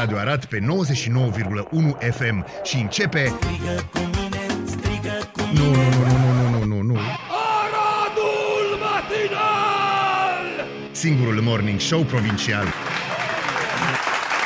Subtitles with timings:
[0.00, 0.64] Radio Arad pe 99,1
[2.10, 3.32] FM și începe...
[3.40, 6.98] Strigă cu mine, strigă cu Nu, nu, nu, nu, nu, nu, nu, nu.
[7.60, 10.66] Aradul matinal!
[10.90, 12.66] Singurul morning show provincial.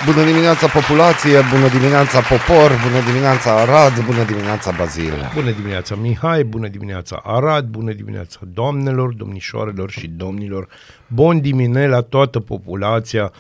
[0.05, 5.31] Bună dimineața populație, bună dimineața popor, bună dimineața Arad, bună dimineața Bazil.
[5.35, 10.69] Bună dimineața Mihai, bună dimineața Arad, bună dimineața doamnelor, domnișoarelor și domnilor.
[11.07, 13.33] Bun dimine la toată populația,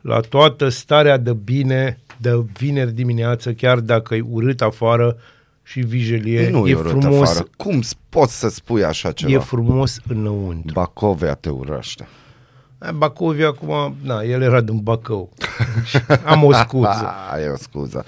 [0.00, 5.16] la toată starea de bine de vineri dimineață, chiar dacă e urât afară
[5.62, 7.46] și vijelie, nu e e urât frumos, afară.
[7.56, 9.32] Cum s- poți să spui așa ceva?
[9.32, 10.72] e frumos înăuntru.
[10.72, 12.08] Bacovea te urăște.
[12.82, 15.30] Eh, Bacovia acum, na, el era din Bacău.
[16.24, 16.88] Am o scuză.
[17.32, 18.04] Ah, e o scuză.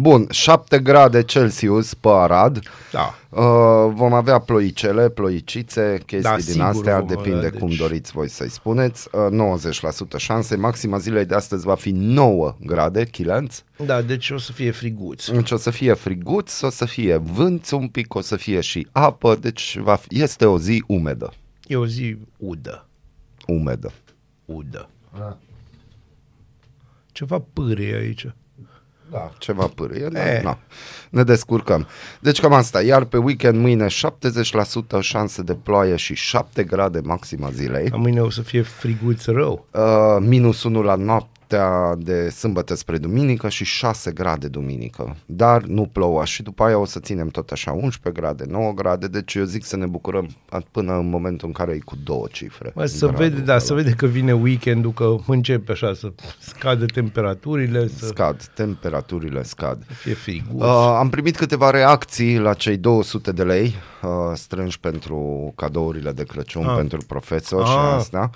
[0.00, 2.58] Bun, 7 grade Celsius pe Arad.
[2.92, 3.14] Da.
[3.28, 7.78] Uh, vom avea ploicele, ploicițe, chestii Da, din sigur astea, vom depinde avea, cum deci-
[7.78, 9.08] doriți voi să-i spuneți.
[9.12, 13.62] Uh, 90% șanse, maxima zilei de astăzi va fi 9 grade, chilenț.
[13.84, 15.28] Da, deci o să fie friguț.
[15.28, 18.86] Deci o să fie friguț, o să fie vânt un pic, o să fie și
[18.92, 21.32] apă, deci va fi, este o zi umedă.
[21.66, 22.86] E o zi udă.
[23.46, 23.92] Umedă.
[24.44, 24.88] Udă.
[27.12, 28.26] Ceva pârie aici.
[29.10, 29.30] Da.
[29.38, 30.42] Ceva pârâie, da, Eh.
[30.42, 30.58] na.
[31.10, 31.86] ne descurcăm.
[32.20, 37.50] Deci cam asta, iar pe weekend mâine 70% șanse de ploaie și 7 grade maxima
[37.50, 37.88] zilei.
[37.90, 39.66] La mâine o să fie friguț rău.
[39.72, 39.80] Uh,
[40.20, 40.94] minus 1 la
[41.56, 45.16] noaptea de sâmbătă spre duminică și 6 grade duminică.
[45.26, 49.06] Dar nu plouă și după aia o să ținem tot așa 11 grade, 9 grade,
[49.06, 52.26] deci eu zic să ne bucurăm at- până în momentul în care e cu două
[52.32, 52.72] cifre.
[52.74, 53.60] Mă, să Gradul vede, da, ăla.
[53.60, 59.82] să vede că vine weekendul, că începe așa să scadă temperaturile, să Scad, temperaturile scad.
[59.88, 60.62] fie friguț.
[60.62, 66.24] Uh, am primit câteva reacții la cei 200 de lei uh, strânși pentru cadourile de
[66.24, 66.76] Crăciun Ah.
[66.76, 67.94] pentru profesori și Ah.
[67.96, 68.30] asta.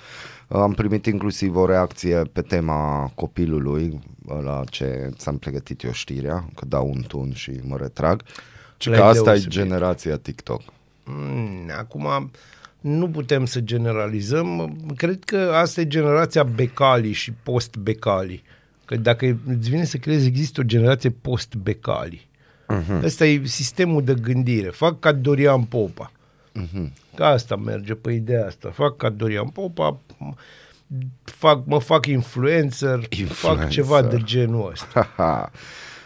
[0.54, 5.92] Uh, am primit inclusiv o reacție pe tema copilului, uh, la ce ți-am pregătit eu
[5.92, 8.22] știrea, că dau un tun și mă retrag.
[8.76, 9.52] Și că Le-ai asta e deosebit.
[9.52, 10.62] generația TikTok.
[11.04, 12.30] Mm, acum
[12.80, 14.76] nu putem să generalizăm.
[14.96, 18.42] Cred că asta e generația Becali și post-Becali.
[18.84, 22.26] Că dacă îți vine să crezi, există o generație post-Becali.
[22.68, 23.02] Uh-huh.
[23.02, 24.68] Ăsta e sistemul de gândire.
[24.68, 26.12] Fac ca Dorian Popa.
[26.60, 26.92] Uh-huh.
[27.14, 28.70] Ca asta merge pe ideea asta.
[28.70, 29.98] Fac ca Dorian Popa,
[31.24, 33.68] fac, mă fac influencer, fac Influencer.
[33.68, 35.10] ceva de genul ăsta.
[35.16, 35.50] Haha.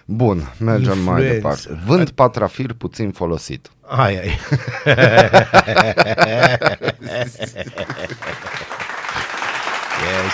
[0.04, 1.34] Bun, mergem mai Influencer.
[1.34, 1.78] departe.
[1.86, 3.70] Vând patrafir puțin folosit.
[3.86, 4.38] Ai, ai.
[10.06, 10.32] yes.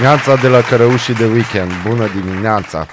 [0.00, 1.70] Neața de la Cărăușii de weekend.
[1.88, 2.86] Bună dimineața!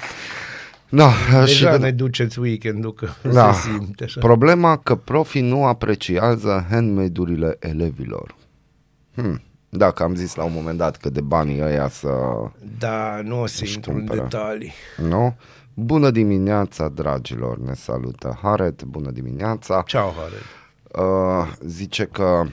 [0.90, 3.54] No, și Deja de- ne duceți weekendul, că Da.
[3.54, 4.20] se simte așa.
[4.20, 8.36] Problema că profii nu apreciază handmade-urile elevilor.
[9.22, 9.42] Hmm.
[9.70, 12.10] Da, că am zis la un moment dat că de banii ăia să...
[12.80, 14.22] Da, nu o să Își intru în cumpără.
[14.22, 14.72] detalii.
[14.98, 15.36] Nu?
[15.74, 19.84] Bună dimineața, dragilor, ne salută Haret, bună dimineața.
[19.86, 20.42] Ceau, Harel.
[21.08, 22.44] Uh, zice că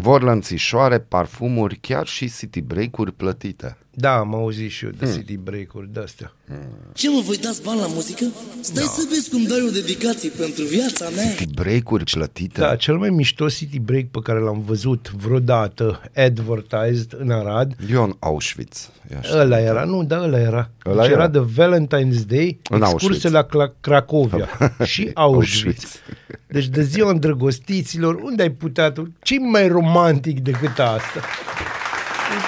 [0.00, 3.76] vor lănțișoare, parfumuri, chiar și city break-uri plătite.
[4.00, 5.08] Da, am auzit și eu Hmm.
[5.08, 6.32] de city break-uri de-astea.
[6.92, 8.24] Ce mă, voi dați bani la muzică?
[8.60, 11.34] Stai să vezi cum dai o dedicație pentru viața mea.
[11.34, 12.60] City break-uri plătite?
[12.60, 18.16] Da, cel mai mișto city break pe care l-am văzut vreodată advertised în Arad, Ion
[18.18, 18.90] Auschwitz.
[19.12, 19.38] ia știu.
[19.38, 20.70] ăla era, nu, da, ăla era.
[20.86, 21.28] Ăla deci era era?
[21.28, 23.22] de Valentine's Day, În excurse Auschwitz.
[23.32, 24.48] la Cla- Cracovia
[24.92, 25.54] și Auschwitz.
[25.54, 26.00] Auschwitz.
[26.46, 29.12] Deci de ziua îndrăgostiților, unde ai putea tu?
[29.22, 31.20] ce mai romantic decât asta?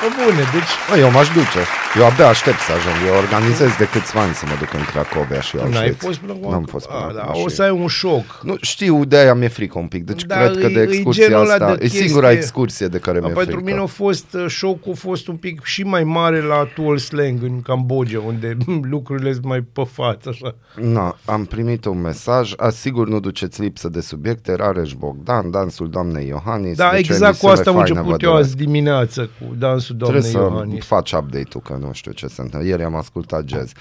[0.04, 1.79] E pe bune, deci Bă, eu m-aș duce.
[1.98, 2.96] Eu abia aștept să ajung.
[3.08, 5.78] Eu organizez de câțiva ani să mă duc în Cracovia și Auschwitz.
[5.78, 6.50] N-ai fost până acum?
[6.50, 8.40] N-am fost până A, acum da, și- o să ai un șoc.
[8.42, 10.04] Nu, știu, de aia mi-e frică un pic.
[10.04, 11.74] Deci Da, cred că e- de e excursia genul ăla asta...
[11.74, 13.70] de E singura chestie- excursie de care mi-e Pentru frică.
[13.70, 17.42] mine a fost, uh, șocul a fost un pic și mai mare la Tuol Sleng
[17.42, 18.56] în Cambodgia, unde
[18.94, 20.54] lucrurile sunt mai pe față, așa.
[20.74, 22.52] Na, am primit un mesaj.
[22.56, 24.54] Asigur nu duceți lipsă de subiecte.
[24.54, 26.76] Rareș Bogdan, dansul doamnei Iohannis.
[26.76, 28.48] Da, de ce exact cu emisele asta am faine început vă eu doresc.
[28.48, 30.84] azi dimineață cu dansul Trebuie doamnei să Iohannis.
[30.84, 32.68] faci update-ul, că nu știu ce se întâmplă.
[32.68, 33.72] Ieri am ascultat jazz.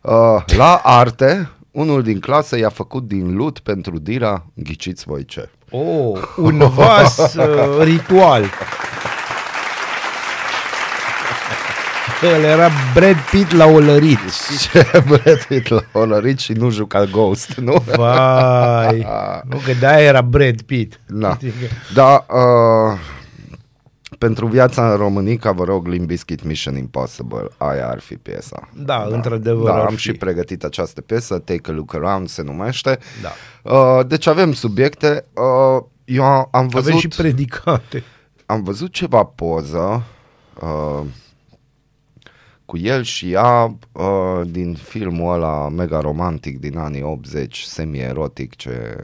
[0.00, 5.48] Uh, la arte, unul din clasă i-a făcut din lut pentru dira, ghiciți voi ce.
[5.70, 8.44] Oh, un vas uh, ritual.
[12.22, 14.18] El era Brad Pitt la olărit.
[14.72, 17.84] Ce Brad Pitt la olărit și nu juca Ghost, nu?
[17.96, 19.06] Vai,
[19.50, 21.00] nu că de era Brad Pitt.
[21.06, 21.30] Da.
[21.30, 21.52] Adică,
[21.94, 22.98] Da, uh,
[24.18, 28.68] pentru viața în Românica, vă rog, Limp Bizkit Mission Impossible, aia ar fi piesa.
[28.74, 30.00] Da, într-adevăr Da, ar am fi.
[30.00, 32.98] și pregătit această piesă, Take a Look Around se numește.
[33.22, 33.30] Da.
[33.74, 35.24] Uh, deci avem subiecte.
[35.34, 38.02] Uh, eu am văzut, Avem și predicate.
[38.46, 40.02] am văzut ceva poză
[40.62, 41.00] uh,
[42.64, 48.96] cu el și ea uh, din filmul ăla mega romantic din anii 80, semi-erotic, ce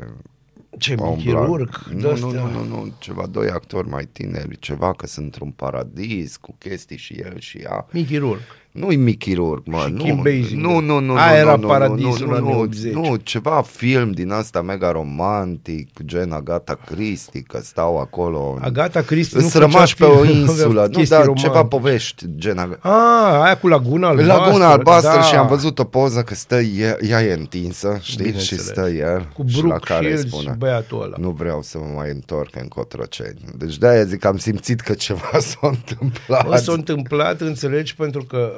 [0.78, 1.44] Ce au mic umblat.
[1.44, 1.86] chirurg?
[1.92, 2.28] Nu, de-astea.
[2.28, 6.54] nu, nu, nu, nu, ceva, doi actori mai tineri, ceva că sunt într-un paradis cu
[6.58, 7.86] chestii și el și ea.
[7.92, 8.40] Mic chirurg.
[8.72, 10.50] Nu-i mic chirurg, mă, Și nu, Kim Basinger.
[10.70, 12.92] nu, nu, nu, Aia nu, era nu, paradisul nu, în nu, anii nu, 80.
[12.92, 18.58] nu, ceva film din asta mega romantic, gen Agata Christie, că stau acolo.
[18.60, 21.46] Agata Christie nu Îți făcea rămași pe film, o avea insulă, nu, chestii dar romantice.
[21.46, 22.88] ceva povești, gen Agata.
[22.88, 24.34] Ah, aia cu Laguna Albastră.
[24.34, 25.22] Laguna albastră da.
[25.22, 28.64] și am văzut o poză că stă ea, ea e întinsă, știi, și Bineînțeles.
[28.64, 31.16] stă el Cu și la Brooke care îi Shields și spune băiatul ăla.
[31.20, 33.38] nu vreau să mă mai întorc în Cotroceni.
[33.56, 36.46] Deci de-aia zic că am simțit că ceva s-a întâmplat.
[36.48, 38.52] Bă, s-a întâmplat, înțelegi, pentru că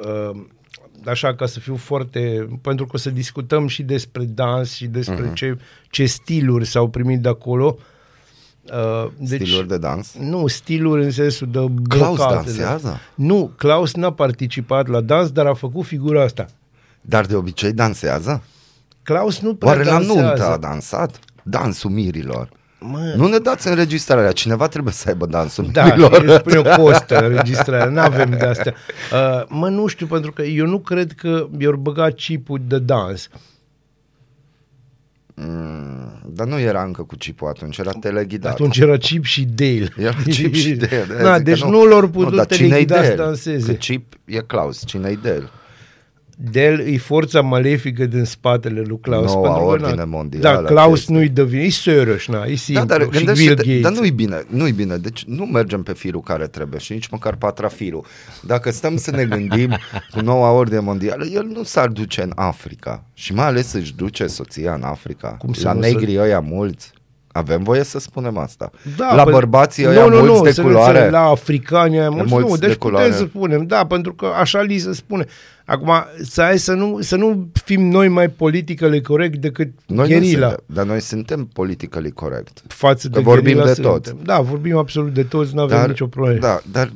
[1.05, 5.15] așa ca să fiu foarte, pentru că o să discutăm și despre dans și despre
[5.23, 5.31] Mhm.
[5.31, 5.35] uh-huh.
[5.35, 5.57] ce,
[5.89, 7.77] ce stiluri s-au primit de acolo.
[8.71, 10.15] Uh, deci, Stiluri de dans?
[10.19, 11.57] Nu, stiluri în sensul de
[11.89, 12.99] Klaus blocate, dansează?
[13.15, 16.45] Nu, Klaus n-a participat la dans, dar a făcut figura asta.
[17.01, 18.43] Dar de obicei dansează?
[19.03, 20.21] Klaus nu prea Oare la dansează.
[20.21, 21.19] nuntă a dansat?
[21.43, 22.49] Dansul mirilor.
[22.83, 26.23] Mă, Nu ne dați înregistrarea, cineva trebuie să aibă dansul Da, mirilor.
[26.23, 28.73] îți spune o costă înregistrarea, nu avem de astea.
[29.13, 33.29] Uh, mă, nu știu, pentru că eu nu cred că i-or băga chipul de dans.
[35.35, 38.51] Mm, dar nu era încă cu chipul atunci, era teleghidat.
[38.51, 39.87] Atunci era Chip și Dale.
[39.97, 41.05] Era chip și Dale.
[41.07, 43.23] de-aia Na, zic că deci nu, l-au putut dar cine-i teleghidat să Dale?
[43.23, 43.65] danseze.
[43.71, 45.49] Că chip e Klaus, cine-i Dale?
[46.51, 49.25] Dale e forța malefică din spatele lui Klaus.
[49.33, 51.15] Noua pentru că, ordine na, mondială, Da, Klaus chestii.
[51.15, 52.85] nu-i de vină, e Soros, na, e simplu.
[52.85, 53.81] Da, dar și Bill gândește Gates.
[53.81, 57.35] dar nu-i bine, nu-i bine, deci nu mergem pe firul care trebuie și nici măcar
[57.35, 58.05] patrafirul.
[58.41, 59.77] Dacă stăm să ne gândim
[60.11, 64.27] cu noua ordine mondială, el nu s-ar duce în Africa și mai ales își duce
[64.27, 65.27] soția în Africa.
[65.27, 66.91] Cum să La nu negrii ăia mulți,
[67.31, 68.69] avem voie să spunem asta.
[68.97, 70.89] Da, la păi- bărbații ăia nu, nu, mulți nu, de să nu culoare.
[70.91, 73.05] înțeleg, La africani aia mulți, mulți nu, de deci culoare.
[73.09, 75.25] putem să spunem, da, pentru că așa li se spune.
[75.65, 75.91] Acum,
[76.23, 80.47] să, hai să, nu, să nu fim noi mai politically corect decât Noi gherila.
[80.47, 82.61] nu suntem, dar noi suntem politically corect.
[82.67, 83.91] față Că de vorbim gherila de suntem.
[83.91, 84.15] toți.
[84.23, 86.39] Da, vorbim absolut de toți, nu avem Dar, nicio problemă.
[86.39, 86.91] Da, dar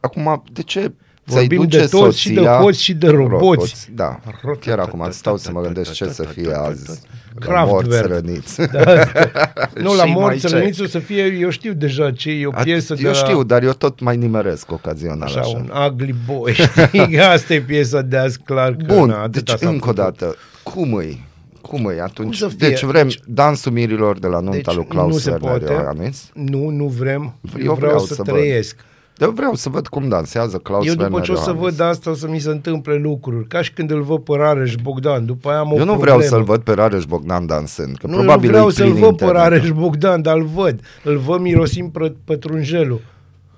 [0.00, 0.92] acum, de ce
[1.24, 3.90] Vorbim ți-ai duce de toți și de soția- hoți și de roboți.
[3.94, 4.20] Da,
[4.60, 7.00] chiar acum stau să mă gândesc ce să fie azi.
[7.34, 7.86] La Kraftwerk.
[7.86, 8.60] morți răniți.
[8.72, 8.82] Da.
[9.84, 10.58] nu, la Și mai morți ce?
[10.58, 13.42] răniți o să fie, eu știu deja ce e o piesă de Eu la, știu,
[13.42, 15.48] dar eu tot mai nimeresc ocazional așa, așa.
[15.56, 17.18] un ugly boy, știi?
[17.32, 20.04] Asta e piesa de azi, clar că Bun, na, atâta deci s-a încă o putut.
[20.18, 21.28] dată, cum îi?
[21.60, 22.38] Cum îi atunci?
[22.38, 22.68] Cum să fie?
[22.68, 25.72] Deci vrem Deci- dansul mirilor de la nunta Deci lui Klaus nu se Werner poate.
[25.72, 26.30] Iohannis.
[26.34, 27.22] Nu, nu vrem.
[27.22, 28.34] Eu, Eu vreau, vreau să, să văd.
[28.34, 28.76] trăiesc.
[29.20, 31.62] Eu vreau să văd cum dansează Klaus Eu după Werner ce o să Iohannis.
[31.76, 33.46] văd asta o să mi se întâmple lucruri.
[33.46, 35.26] Ca și când îl văd pe Rareș Bogdan.
[35.26, 36.00] După aia am o Eu nu problemă.
[36.00, 38.90] vreau să-l văd pe Rareș Bogdan dansând, că Nu, probabil eu nu vreau îi să-l
[38.90, 39.50] plin văd pe internetul.
[39.50, 40.80] Rareș Bogdan, dar îl văd.
[41.04, 43.00] Îl văd mirosim pă- pătrunjelul.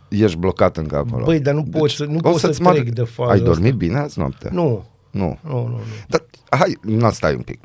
[0.08, 1.24] Ești blocat încă acolo.
[1.24, 3.36] Băi, dar nu pot să- nu o pot să să-ți mar- trec de faza Ai
[3.36, 3.46] asta.
[3.48, 4.48] dormit bine azi noapte?
[4.52, 5.38] Nu, Nu.
[5.42, 5.68] nu, nu.
[5.68, 5.80] nu.
[6.08, 7.60] Dar hai, nu stai un pic.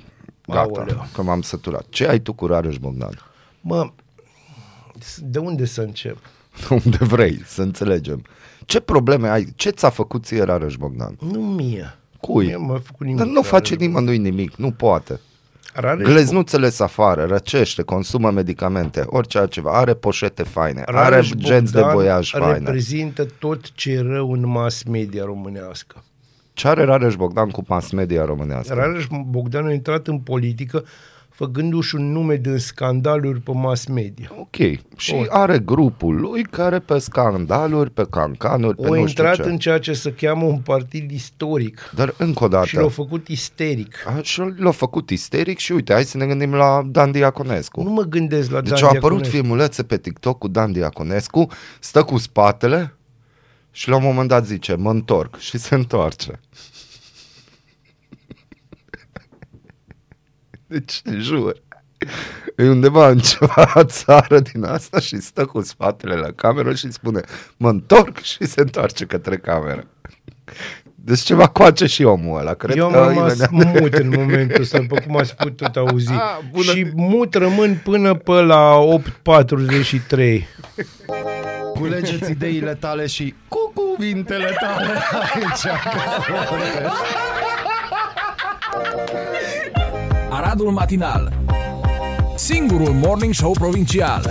[0.48, 1.06] Gata, Aoleu.
[1.14, 1.86] că m-am săturat.
[1.90, 3.20] Ce ai tu cu Rareș Bogdan?
[3.62, 3.90] Mă,
[5.20, 6.18] de unde să încep?
[6.84, 8.22] Unde vrei, să înțelegem.
[8.66, 9.54] Ce probleme ai?
[9.56, 11.18] Ce ți-a făcut ție Rareș Bogdan?
[11.32, 11.98] Nu mie.
[12.20, 12.46] Cui?
[12.46, 13.18] Mie m-a făcut nimic.
[13.18, 15.20] Dar nu face nimănui nimic, nu poate.
[15.74, 21.80] Rareș, Gleznuțele afară, răcește, consumă medicamente, orice altceva, are poșete faine, are Rareș genți de
[21.80, 22.54] Bogdan boiaj faine.
[22.54, 26.04] reprezintă tot ce e rău în mass media românească.
[26.54, 28.74] Ce are Rareș Bogdan cu mass media românească?
[28.74, 30.86] Rareș Bogdan a intrat în politică
[31.38, 34.32] făcându-și un nume din scandaluri pe mass media.
[34.40, 34.56] Ok.
[34.98, 35.26] Și Bun.
[35.30, 39.52] are grupul lui care pe scandaluri, pe cancanuri, pe Au nu știu intrat ce.
[39.52, 43.28] în ceea ce se cheamă un partid istoric Dar încă o dată, și l-au făcut
[43.28, 43.96] isteric.
[44.08, 47.84] a, și l-a făcut isteric și uite, hai să ne gândim la Dan Diaconescu.
[47.84, 49.36] Nu mă gândesc la deci Dan au apărut Diaconescu.
[49.36, 51.48] filmulețe pe TikTok cu Dan Diaconescu,
[51.80, 52.94] stă cu spatele
[53.72, 56.40] și la un moment dat zice, mă întorc și se întoarce.
[60.68, 61.62] Deci, jur.
[62.56, 67.22] E undeva în ceva țară din asta și stă cu spatele la cameră și spune
[67.58, 69.84] mă întorc și se întoarce către cameră.
[70.96, 72.54] Deci ceva coace și omul ăla.
[72.54, 76.12] Cred Eu am că rămas imediat- mut în momentul ăsta, după cum ați putut auzi.
[76.12, 76.72] Ah, bună.
[76.72, 80.48] și mut rămân până pe la 8.43.
[81.74, 84.94] Culegeți ideile tale și cu cuvintele tale
[85.34, 85.74] aici.
[90.38, 91.34] Aradul Matinal
[92.38, 94.22] Singurul Morning Show Provincial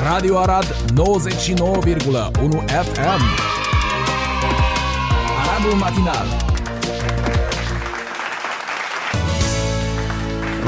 [0.00, 0.64] Radio Arad
[0.96, 3.22] 99,1 FM
[5.40, 6.26] Aradul Matinal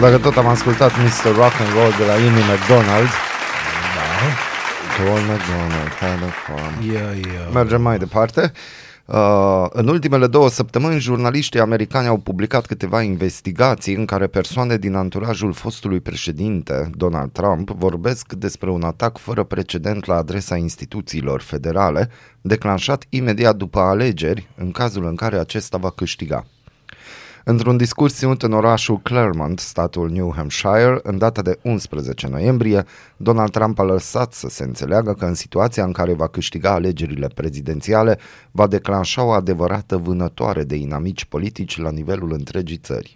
[0.00, 1.35] Dacă tot am ascultat Mr.
[1.35, 3.09] Rock and Roll de la Amy McDonald,
[4.97, 6.90] Paul McDonald had a farm.
[6.90, 7.49] Ia, ia.
[7.52, 8.40] Mergem mai departe.
[8.40, 8.85] Uh,
[9.70, 15.52] în ultimele două săptămâni, jurnaliștii americani au publicat câteva investigații în care persoane din anturajul
[15.52, 23.04] fostului președinte, Donald Trump, vorbesc despre un atac fără precedent la adresa instituțiilor federale, declanșat
[23.08, 26.46] imediat după alegeri, în cazul în care acesta va câștiga.
[27.46, 32.84] Într-un discurs ținut în orașul Claremont, statul New Hampshire, în data de 11 noiembrie,
[33.16, 37.26] Donald Trump a lăsat să se înțeleagă că în situația în care va câștiga alegerile
[37.34, 38.18] prezidențiale,
[38.50, 43.12] va declanșa o adevărată vânătoare de inamici politici la nivelul întregii țări.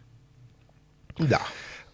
[1.29, 1.39] Da.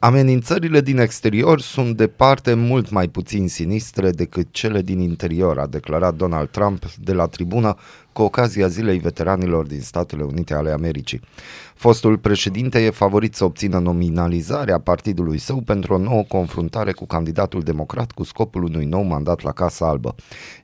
[0.04, 6.14] Amenințările din exterior sunt departe mult mai puțin sinistre decât cele din interior, a declarat
[6.14, 7.76] Donald Trump de la tribună
[8.12, 11.20] cu ocazia Zilei Veteranilor din Statele Unite ale Americii.
[11.84, 17.60] Fostul președinte e favorit să obțină nominalizarea partidului său pentru o nouă confruntare cu candidatul
[17.60, 20.14] democrat cu scopul unui nou mandat la Casa Albă.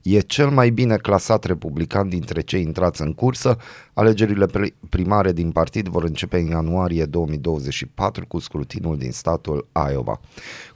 [0.03, 3.57] E cel mai bine clasat republican dintre cei intrați în cursă.
[3.93, 4.47] Alegerile
[4.89, 10.21] primare din partid vor începe în ianuarie 2024 cu scrutinul din statul Iowa.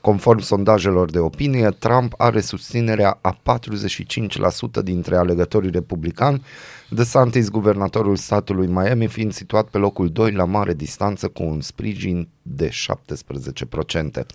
[0.01, 3.37] Conform sondajelor de opinie, Trump are susținerea a
[4.79, 6.43] 45% dintre alegătorii republicani,
[6.89, 12.27] DeSantis, guvernatorul statului Miami, fiind situat pe locul 2 la mare distanță cu un sprijin
[12.41, 14.25] de 17%.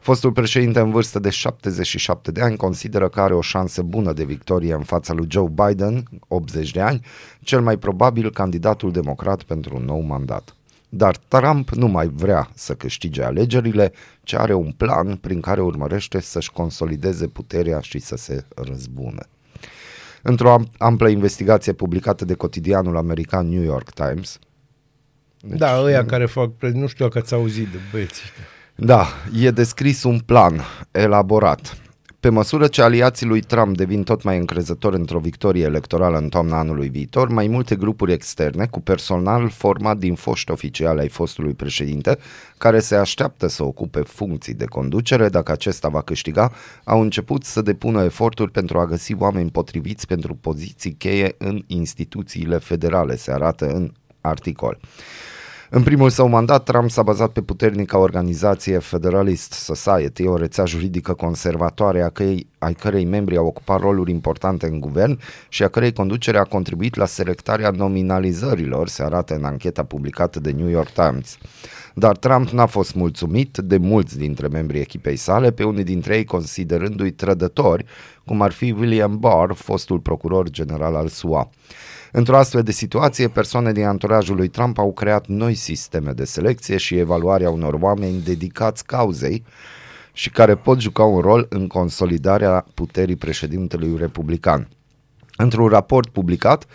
[0.00, 4.24] Fostul președinte în vârstă de 77 de ani consideră că are o șansă bună de
[4.24, 7.00] victorie în fața lui Joe Biden, 80 de ani,
[7.40, 10.56] cel mai probabil candidatul democrat pentru un nou mandat.
[10.88, 16.20] Dar Trump nu mai vrea să câștige alegerile, ci are un plan prin care urmărește
[16.20, 19.26] să-și consolideze puterea și să se răzbune.
[20.22, 24.38] Într-o amplă investigație publicată de cotidianul american New York Times,
[25.40, 28.44] Deci, da, ăia care fac, pre- nu știu dacă ați auzit de băieții ăștia.
[28.74, 29.06] Da,
[29.40, 30.60] e descris un plan
[30.90, 31.81] elaborat.
[32.22, 36.58] Pe măsură ce aliații lui Trump devin tot mai încrezători într-o victorie electorală în toamna
[36.58, 42.18] anului viitor, mai multe grupuri externe, cu personal format din foști oficiali ai fostului președinte,
[42.58, 46.52] care se așteaptă să ocupe funcții de conducere dacă acesta va câștiga,
[46.84, 52.58] au început să depună eforturi pentru a găsi oameni potriviți pentru poziții cheie în instituțiile
[52.58, 54.78] federale, se arată în articol.
[55.74, 61.12] În primul său mandat, Trump s-a bazat pe puternica organizație Federalist Society, o rețea juridică
[61.12, 65.92] conservatoare a cărei, ai cărei membri au ocupat roluri importante în guvern și a cărei
[65.92, 71.38] conducere a contribuit la selectarea nominalizărilor, se arată în ancheta publicată de New York Times.
[71.94, 76.24] Dar Trump n-a fost mulțumit de mulți dintre membrii echipei sale, pe unii dintre ei
[76.24, 77.84] considerându-i trădători,
[78.24, 81.50] cum ar fi William Barr, fostul procuror general al SUA.
[82.14, 86.76] Într-o astfel de situație, persoane din anturajul lui Trump au creat noi sisteme de selecție
[86.76, 89.44] și evaluarea unor oameni dedicați cauzei
[90.12, 94.68] și care pot juca un rol în consolidarea puterii președintelui republican.
[95.36, 96.66] Într-un raport publicat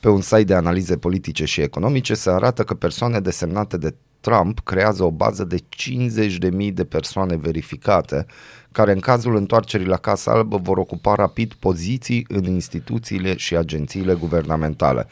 [0.00, 4.60] pe un site de analize politice și economice se arată că persoane desemnate de Trump
[4.60, 8.26] creează o bază de 50.000 de persoane verificate,
[8.72, 14.14] care în cazul întoarcerii la Casa Albă vor ocupa rapid poziții în instituțiile și agențiile
[14.14, 15.06] guvernamentale.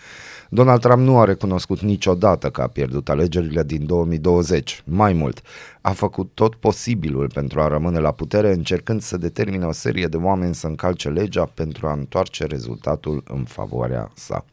[0.55, 4.83] Donald Trump nu a recunoscut niciodată că a pierdut alegerile din 2020.
[4.85, 5.43] Mai mult,
[5.81, 10.17] a făcut tot posibilul pentru a rămâne la putere, încercând să determine o serie de
[10.17, 14.45] oameni să încalce legea pentru a întoarce rezultatul în favoarea sa.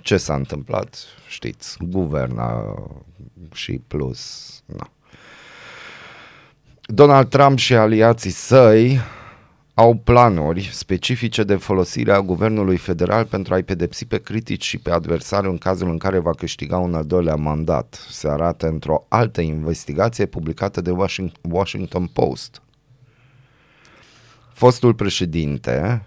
[0.00, 0.96] Ce s-a întâmplat?
[1.28, 2.74] Știți, guverna
[3.52, 4.52] și plus.
[4.66, 4.90] Na.
[6.82, 9.00] Donald Trump și aliații săi
[9.74, 14.90] au planuri specifice de folosire a guvernului federal pentru a-i pedepsi pe critici și pe
[14.90, 18.06] adversari în cazul în care va câștiga un al doilea mandat.
[18.10, 22.62] Se arată într-o altă investigație publicată de Washington, Washington Post.
[24.52, 26.02] Fostul președinte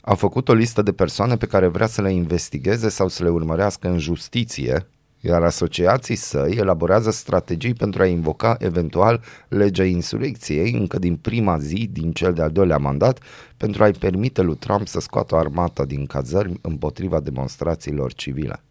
[0.00, 3.30] a făcut o listă de persoane pe care vrea să le investigheze sau să le
[3.30, 4.86] urmărească în justiție,
[5.20, 11.88] iar asociații săi elaborează strategii pentru a invoca eventual legea insurecției încă din prima zi
[11.92, 13.18] din cel de-al doilea mandat
[13.56, 18.62] pentru a-i permite lui Trump să scoată armata din cazări împotriva demonstrațiilor civile.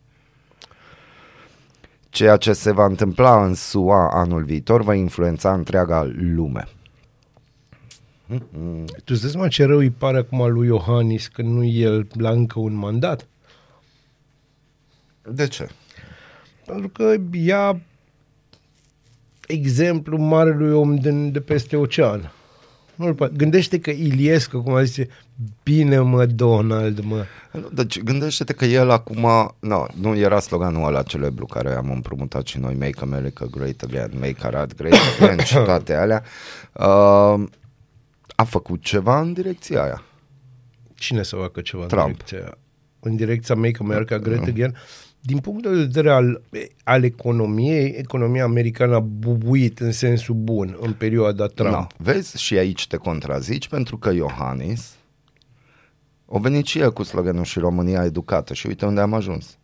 [2.09, 6.67] Ceea ce se va întâmpla în SUA anul viitor va influența întreaga lume.
[8.93, 12.29] Tu îți dai seama ce rău îi pare acum lui Iohannis că nu el la
[12.29, 13.27] încă un mandat?
[15.21, 15.69] De ce?
[16.69, 17.81] Pentru că ia
[19.47, 22.31] exemplu marelui om din, de peste ocean.
[22.95, 25.05] Nu Gândește că Iliescu, cum a zis,
[25.63, 27.25] bine mă, Donald, mă.
[27.73, 32.59] Deci gândește-te că el acum, no, nu era sloganul ăla celebru care am împrumutat și
[32.59, 36.23] noi, Make America Great Again, Make Arad Great Again și toate alea,
[36.73, 37.43] uh,
[38.35, 40.03] a făcut ceva în direcția aia.
[40.95, 42.05] Cine să facă ceva Trump.
[42.05, 42.57] în direcția,
[42.99, 44.75] în direcția Make America Great Again?
[45.21, 46.41] Din punct de vedere al,
[46.83, 51.71] al economiei, economia americană a bubuit în sensul bun în perioada Trump.
[51.71, 51.87] No.
[51.97, 54.93] Vezi, și aici te contrazici pentru că Iohannis
[56.31, 59.57] o venit și el cu sloganul și România educată și uite unde am ajuns.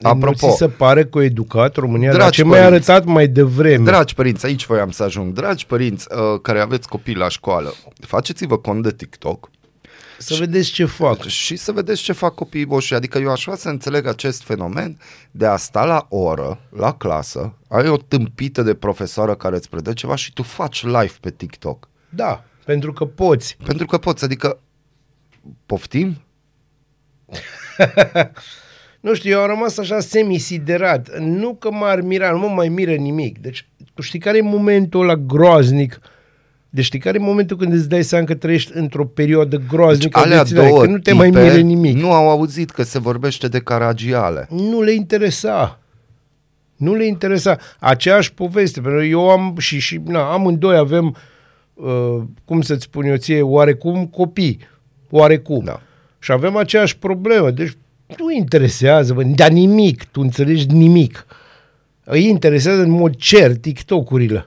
[0.00, 2.10] Apropo, nu ți se pare că a educat România?
[2.10, 3.84] Dar Dragi ce mi-ai părinți, arătat mai devreme?
[3.84, 5.32] Dragi părinți, aici voiam să ajung.
[5.32, 9.50] Dragi părinți uh, care aveți copii la școală, faceți-vă cont de TikTok
[10.18, 11.22] Să vedeți ce fac.
[11.26, 12.94] și să vedeți ce fac copiii voștri.
[12.94, 14.98] Adică eu aș vrea să înțeleg acest fenomen
[15.30, 19.92] de a sta la oră, la clasă, ai o tâmpită de profesoară care îți predă
[19.92, 21.88] ceva și tu faci live pe TikTok.
[22.08, 23.56] Da, pentru că poți.
[23.64, 24.58] Pentru că poți, adică
[25.66, 26.16] poftim?
[29.04, 31.18] Nu știu, eu am rămas așa semisiderat.
[31.18, 33.38] Nu că m-ar mira, nu mă mai miră nimic.
[33.38, 36.00] Deci, tu știi care e momentul ăla groaznic?
[36.74, 40.18] Deci știi care e momentul când îți dai seama că trăiești într-o perioadă groaznică?
[40.18, 41.96] a Alea vieții tale, două că nu te tipe mai miră nimic.
[41.96, 44.46] nu au auzit că se vorbește de caragiale.
[44.50, 45.80] nu le interesa.
[46.76, 47.58] Nu le interesa.
[47.78, 48.80] Aceeași poveste.
[48.80, 51.16] Pentru că eu am și, și na, amândoi avem,
[51.74, 54.58] uh, cum să-ți spun eu ție, oarecum copii.
[55.10, 55.64] Oarecum.
[55.64, 55.80] Da.
[56.18, 57.50] Și avem aceeași problemă.
[57.50, 57.76] Deci
[58.18, 60.04] nu interesează, bă, dar nimic.
[60.04, 61.26] Tu înțelegi nimic.
[62.04, 64.46] Îi interesează în mod cert TikTok-urile.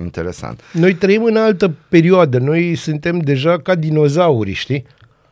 [0.00, 0.60] Interesant.
[0.72, 2.38] Noi trăim în altă perioadă.
[2.38, 4.86] Noi suntem deja ca dinozauri, știi?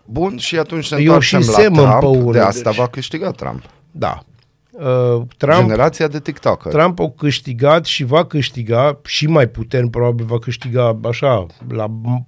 [0.05, 2.01] Bun, și atunci ne Eu întoarcem și la semăn Trump.
[2.01, 2.79] pe unul, de asta deci.
[2.79, 3.63] va câștiga Trump.
[3.91, 4.23] Da.
[4.71, 6.73] Uh, Trump, Generația de TikToker.
[6.73, 12.27] Trump a câștigat și va câștiga și mai puternic, probabil va câștiga așa, la m-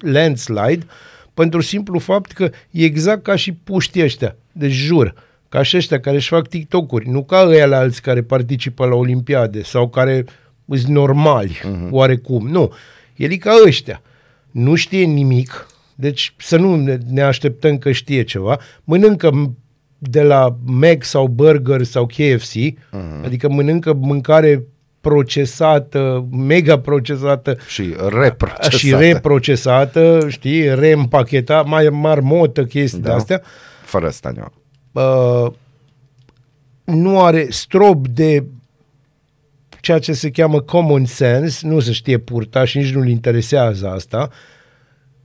[0.00, 0.86] landslide,
[1.34, 5.14] pentru simplu fapt că e exact ca și puștii ăștia, deci jur,
[5.48, 8.94] ca și ăștia care își fac TikTok-uri, nu ca ăia la alți care participă la
[8.94, 10.24] Olimpiade sau care
[10.78, 11.90] sunt normali, uh-huh.
[11.90, 12.72] oarecum, nu.
[13.16, 14.02] El e ca ăștia,
[14.50, 19.50] nu știe nimic, deci să nu ne- ne așteptăm că știe ceva, mănâncă m-
[19.98, 23.24] de la Mac sau Burger sau KFC, uh-huh.
[23.24, 24.64] adică mănâncă mâncare
[25.00, 28.76] procesată, mega procesată Și reprocesată.
[28.76, 33.04] și reprocesată, știi, reîmpacheta, mai marmotă, chestii da.
[33.04, 33.16] de Da.
[33.16, 33.42] astea.
[33.84, 34.52] Fără staniu.
[34.92, 35.46] Uh,
[36.84, 38.44] nu are strop de
[39.80, 44.28] ceea ce se cheamă common sense, nu se știe purta și nici nu-l interesează asta,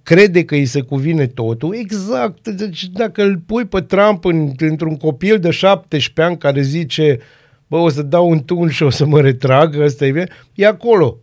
[0.03, 4.97] crede că îi se cuvine totul, exact, deci dacă îl pui pe Trump în, într-un
[4.97, 7.19] copil de 17 ani care zice,
[7.67, 10.65] bă, o să dau un tun și o să mă retrag, ăsta e bine, e
[10.67, 11.17] acolo.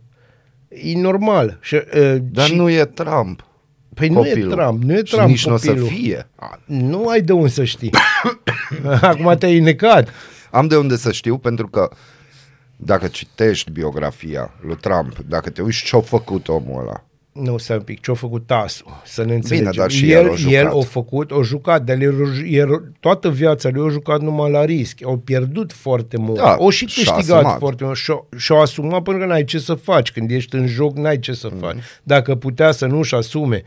[0.67, 1.57] E normal.
[1.61, 3.47] Și, uh, Dar și, nu e Trump.
[3.93, 4.51] Păi nu e copilul.
[4.51, 5.87] Trump, nu e Și Trump nici nu o să copilul.
[5.87, 6.29] fie.
[6.65, 7.91] Nu ai de unde să știi.
[9.01, 10.09] Acum te-ai necat.
[10.51, 11.89] Am de unde să știu pentru că
[12.85, 17.83] dacă citești biografia lui Trump, dacă te uiți ce-a făcut omul ăla, Nu, stai un
[17.83, 19.01] pic, ce-a făcut Tasu?
[19.05, 19.71] Să ne înțelegem.
[19.75, 20.53] dar și el el, a jucat.
[20.53, 22.13] el a făcut, a jucat, dar el,
[22.49, 24.99] el, toată viața lui a jucat numai la risc.
[25.05, 26.37] Au pierdut foarte mult.
[26.37, 27.59] Da, o și și-a câștigat asumat.
[27.59, 27.97] foarte mult.
[27.97, 30.11] Și-a, și-a asumat pentru că n-ai ce să faci.
[30.11, 31.77] Când ești în joc, n-ai ce să faci.
[32.03, 33.63] Dacă putea să nu-și asume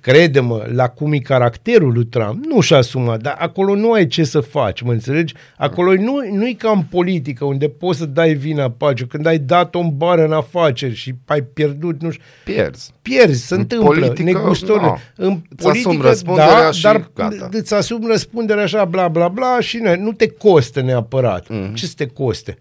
[0.00, 4.24] crede-mă, la cum e caracterul lui Trump, nu și-a asumat, dar acolo nu ai ce
[4.24, 5.34] să faci, mă înțelegi?
[5.56, 9.06] Acolo nu, nu e ca în politică, unde poți să dai vina pe altul.
[9.06, 12.92] Când ai dat o bară în afaceri și ai pierdut, nu știu, pierzi.
[13.02, 14.86] pierzi, se În întâmplă, politică, negustorile.
[14.86, 15.26] nu.
[15.26, 17.48] În Îți asumi politică, răspunderea da, și dar gata.
[17.52, 21.48] îți asumi răspunderea așa, bla, bla, bla, și ne, nu te costă neapărat.
[21.48, 21.70] Mhm.
[21.70, 21.74] Mm-hmm.
[21.74, 22.58] Ce să te coste?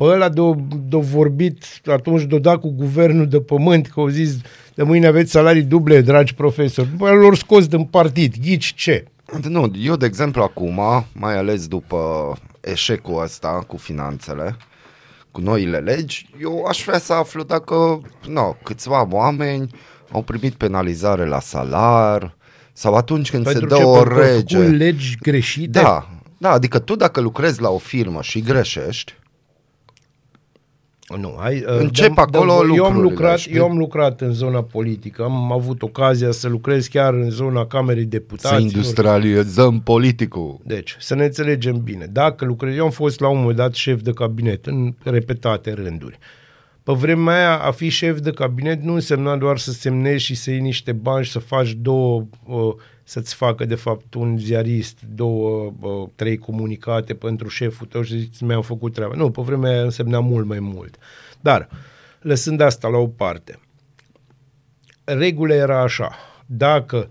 [0.00, 0.54] Pe ăla de-o,
[0.88, 4.36] de-o vorbit atunci de-o dat cu guvernul de pământ, că au zis
[4.74, 6.88] de mâine aveți salarii duble, dragi profesori.
[6.90, 8.34] După aia l-au scos din partid.
[8.42, 9.04] Ghici ce?
[9.48, 10.80] Nu, eu, de exemplu, acum,
[11.12, 14.56] mai ales după eșecul ăsta cu finanțele,
[15.30, 19.70] cu noile legi, eu aș vrea să aflu dacă no, câțiva oameni
[20.12, 22.36] au primit penalizare la salar
[22.72, 23.80] sau atunci când Pentru se ce?
[23.80, 24.56] dă o Pentru că au rege.
[24.56, 25.80] făcut legi greșite?
[25.80, 26.08] Da,
[26.38, 29.18] da, adică tu dacă lucrezi la o firmă și greșești,
[31.18, 33.54] Nu, hai, Încep dăm- acolo dăm- eu am, lucrurile, lucrat, știi?
[33.56, 38.02] eu am lucrat în zona politică, am avut ocazia să lucrez chiar în zona Camerei
[38.02, 38.60] să Deputaților.
[38.60, 40.58] industrializăm politicul.
[40.64, 42.06] Deci, să ne înțelegem bine.
[42.12, 46.18] Dacă lucrez, eu am fost la un moment dat șef de cabinet în repetate rânduri.
[46.82, 50.50] Pe vremea aia, a fi șef de cabinet nu însemna doar să semnezi și să
[50.50, 52.74] iei niște bani și să faci două, uh,
[53.10, 58.40] să-ți facă, de fapt, un ziarist, două, uh, trei comunicate pentru șeful tău și zici,
[58.40, 59.14] mi-am făcut treaba.
[59.14, 60.98] Nu, pe vremea aia însemna mult mai mult.
[61.40, 61.68] Dar,
[62.20, 63.58] lăsând asta la o parte,
[65.04, 66.14] regula era așa.
[66.46, 67.08] Dacă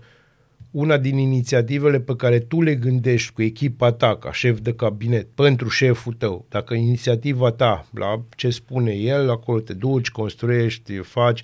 [0.70, 5.26] una din inițiativele pe care tu le gândești cu echipa ta ca șef de cabinet
[5.34, 11.42] pentru șeful tău, dacă inițiativa ta, la ce spune el, acolo te duci, construiești, faci,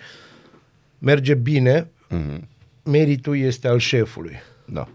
[0.99, 2.49] merge bine, Mhm.
[2.87, 4.37] Meritul este al șefului.
[4.65, 4.89] Da.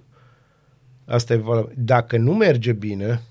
[1.06, 1.74] Asta e valabil.
[1.76, 3.22] Dacă nu merge bine,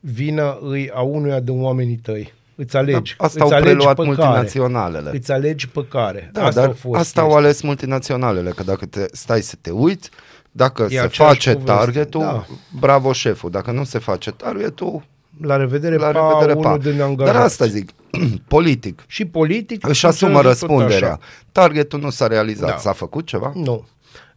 [0.00, 2.32] vina îi a unuia din oamenii tăi.
[2.54, 3.14] Îți alegi.
[3.18, 4.14] Da, asta îți au alegi preluat pe care.
[4.14, 5.10] multinaționalele.
[5.12, 6.30] Îți alegi pe care.
[6.32, 7.44] Da, asta dar a fost asta au chestia.
[7.44, 10.10] ales multinaționalele, că dacă te stai să te uiți,
[10.52, 12.46] dacă E se aceeași face poveste, targetul, da.
[12.80, 13.50] bravo șeful.
[13.50, 15.02] Dacă nu se face targetul,
[15.42, 16.90] La revedere, la pa, revedere, unul pa.
[16.90, 17.32] din angajați.
[17.36, 17.90] Dar asta zic,
[18.48, 21.08] politic, Și politic își asumă funcționează tot răspunderea.
[21.08, 21.20] așa.
[21.52, 22.68] Targetul nu s-a realizat.
[22.68, 22.76] Da.
[22.76, 23.52] S-a făcut ceva?
[23.54, 23.86] Nu.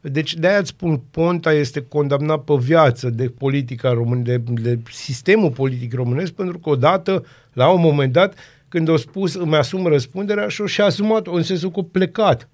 [0.02, 5.50] Deci de-aia îți spun, Ponta este condamnat pe viață de politica român, de, de sistemul
[5.52, 8.34] politic românesc, pentru că odată, la un moment dat,
[8.70, 12.50] când a spus îmi asum răspunderea și și-a asumat în sensul că a plecat.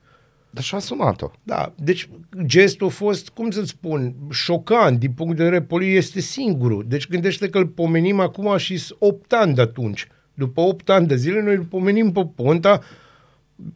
[0.50, 1.32] Dar și-a asumat-o.
[1.44, 2.10] Da, deci
[2.46, 6.86] gestul a fost, cum să spun, șocant din punct de vedere politic, este singurul.
[6.88, 10.08] Deci gândește că îl pomenim acum și 8 ani de atunci.
[10.34, 12.82] După 8 ani de zile noi îl pomenim pe Ponta,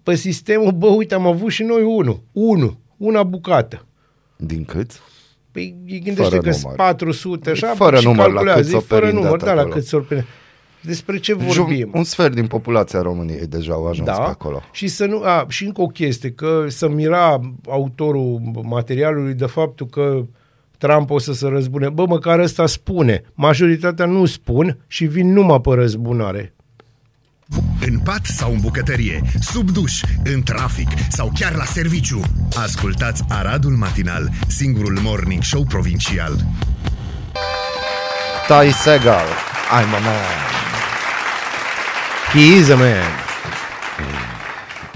[0.03, 3.85] pe sistemul, bă, uite, am avut și noi unul, unul, una bucată.
[4.35, 5.01] Din cât?
[5.51, 6.77] Păi îi gândește Fără că sunt număr.
[6.77, 9.59] 400, așa, Fără și număr, la calculează, cât s-o e fără perindat număr, da, la
[9.59, 9.73] acolo.
[9.73, 10.25] cât s-o prinde.
[10.83, 11.89] Despre ce Jum- vorbim?
[11.93, 14.61] un sfert din populația României deja au ajuns da, pe acolo.
[14.71, 19.85] și să nu, a, și încă o chestie, că să mira autorul materialului de faptul
[19.87, 20.25] că
[20.77, 21.89] Trump o să se răzbune.
[21.89, 23.23] Bă, măcar ăsta spune.
[23.33, 26.53] Majoritatea nu spun și vin numai pe răzbunare.
[27.81, 30.01] În pat sau în bucătărie, sub duș,
[30.33, 32.21] în trafic sau chiar la serviciu.
[32.63, 36.35] Ascultați Aradul Matinal, singurul morning show provincial.
[38.47, 39.27] Tai Segal,
[39.79, 40.72] I'm a man.
[42.33, 43.03] He is a man.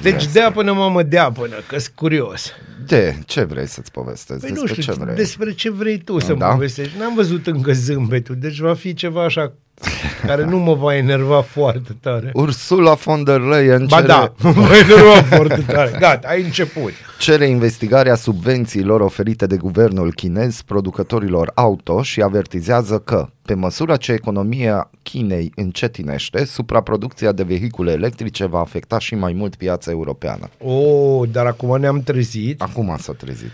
[0.01, 2.51] Deci dea până mamă dea până, că sunt curios.
[2.85, 4.39] De, ce vrei să-ți povestesc?
[4.39, 5.15] Păi Despre nu știu, ce vrei?
[5.15, 6.47] despre ce vrei tu să-mi Da?
[6.47, 6.97] povestești.
[6.97, 9.53] N-am văzut încă zâmbetul, deci va fi ceva așa
[10.25, 12.31] care nu mă va enerva foarte tare.
[12.33, 15.95] Ursula von der Leyen Ba cere, da, mă va enerva foarte tare.
[15.99, 16.91] Gata, ai început.
[17.19, 24.11] cere investigarea subvențiilor oferite de guvernul chinez producătorilor auto și avertizează că, pe măsură ce
[24.11, 30.49] economia Chinei încetinește, supraproducția de vehicule electrice va afecta și mai mult piața europeană.
[30.63, 32.61] Oh, dar acum ne-am trezit.
[32.61, 33.51] Acum s-a trezit.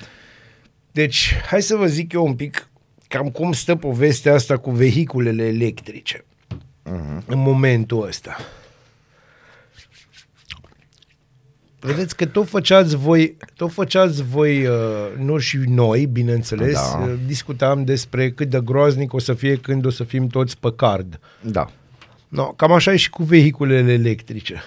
[0.92, 2.68] Deci, hai să vă zic eu un pic
[3.14, 6.26] cam cum stă povestea asta cu vehiculele electrice
[6.86, 7.26] uh-huh.
[7.26, 8.38] în momentul ăsta.
[11.80, 14.76] Vedeți că tot făceați voi, tot făceați voi, uh,
[15.18, 17.04] nu și noi, bineînțeles, Da.
[17.04, 20.74] uh, discutam despre cât de groaznic o să fie când o să fim toți pe
[20.76, 21.20] card.
[21.42, 21.72] Da.
[22.28, 24.64] No, cam așa e și cu vehiculele electrice.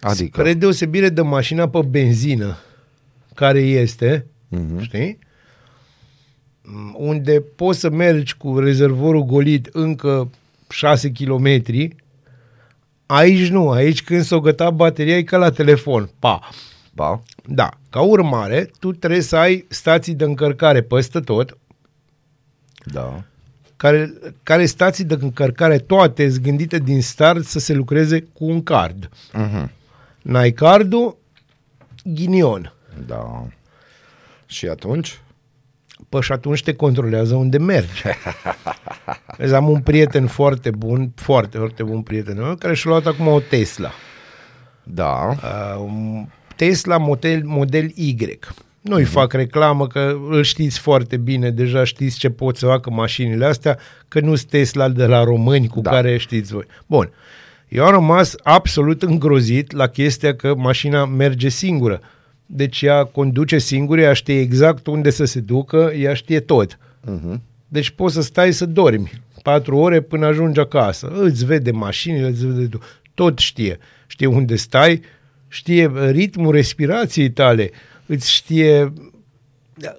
[0.00, 2.56] Adică, Spre deosebire de mașina pe benzină,
[3.34, 4.78] care este, Mhm.
[4.78, 4.82] uh-huh.
[4.82, 5.18] știi?
[6.64, 10.30] Mm, Unde poți să mergi cu rezervorul golit încă
[10.68, 11.46] 6 km,
[13.06, 16.40] aici nu, aici când s-o găta bateria e ca la telefon, pa.
[16.92, 21.56] ba, Da, ca urmare, tu trebuie să ai stații de încărcare peste tot,
[22.84, 23.24] da.
[23.76, 28.62] care, care stații de încărcare toate sunt gândite din start să se lucreze cu un
[28.62, 29.08] card.
[29.08, 29.68] Uh-huh.
[30.22, 31.16] N-ai cardul,
[32.04, 32.72] ghinion.
[33.06, 33.46] Da.
[34.46, 35.20] Și atunci?
[36.12, 38.02] Păi și atunci te controlează unde mergi.
[39.38, 43.26] Vezi, am un prieten foarte bun, foarte, foarte bun prieten meu, care și-a luat acum
[43.26, 43.90] o Tesla.
[44.82, 45.28] Da.
[45.28, 48.38] Uh, un Tesla model, model Y.
[48.80, 53.44] Nu-i fac reclamă, că îl știți foarte bine, deja știți ce pot să facă mașinile
[53.44, 55.90] astea, că nu sunt Tesla de la români cu Da.
[55.90, 55.96] da.
[55.96, 56.64] care știți voi.
[56.86, 57.10] Bun.
[57.68, 62.00] Eu am rămas absolut îngrozit la chestia că mașina merge singură.
[62.54, 66.78] Deci ea conduce singură, ea știe exact unde să se ducă, ea știe tot.
[66.78, 67.40] Uh-huh.
[67.68, 69.10] Deci poți să stai să dormi
[69.42, 71.12] patru ore până ajungi acasă.
[71.20, 72.80] Îți vede mașinile, îți vede tu.
[73.14, 73.78] Tot știe.
[74.06, 75.00] Știe unde stai,
[75.48, 77.70] știe ritmul respirației tale,
[78.06, 78.92] îți știe...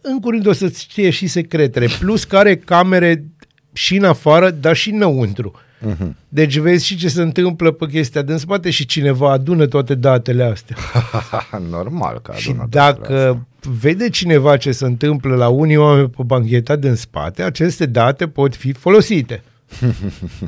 [0.02, 1.88] În curând o să-ți știe și secretele.
[2.00, 3.26] Plus care camere
[3.74, 5.54] și în afară, dar și înăuntru.
[5.91, 6.08] Uh-huh.
[6.30, 10.43] Deci vezi și ce se întâmplă pe chestia din spate și cineva adună toate datele
[10.43, 10.76] astea.
[11.69, 13.26] Normal că Și adună datele astea.
[13.28, 13.46] dacă
[13.80, 18.56] vede cineva ce se întâmplă la unii oameni pe bancheta din spate, aceste date pot
[18.56, 19.43] fi folosite.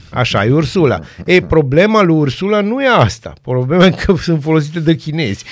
[0.10, 1.00] Așa e Ursula.
[1.26, 3.34] Ei, problema lui Ursula nu e asta.
[3.41, 5.43] Problema e că sunt folosite de chinezi.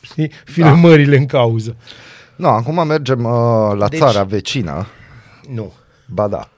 [0.00, 0.30] Știi?
[0.44, 1.76] Filmările în cauză.
[2.36, 4.86] Nu, acum mergem uh, la Deci- țara vecină.
[5.54, 5.72] Nu.
[6.06, 6.48] Ba da,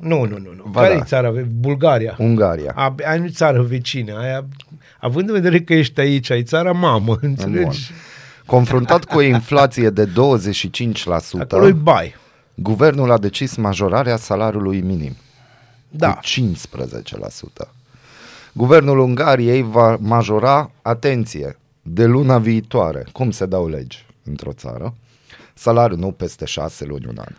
[0.00, 0.52] Nu, nu, nu.
[0.56, 0.64] nu.
[0.70, 1.00] Ba Care da.
[1.00, 1.32] e țara?
[1.60, 2.14] Bulgaria.
[2.18, 2.72] Ungaria.
[2.76, 4.18] A, aia nu e țară vecină.
[4.18, 4.44] Aia,
[4.98, 7.90] având în vedere că ești aici, ai țara mamă, înțelegi?
[8.46, 10.10] Confruntat cu o inflație de 25%,
[11.40, 12.14] Acolo e bai.
[12.54, 15.16] guvernul a decis majorarea salariului minim
[15.88, 16.12] Da.
[16.12, 17.68] cu 15%.
[18.52, 23.06] Guvernul Ungariei va majora, atenție, de luna viitoare.
[23.12, 24.06] Cum se dau legi?
[24.24, 24.94] într-o țară.
[25.54, 27.34] Salariul nu peste 6 luni, un an.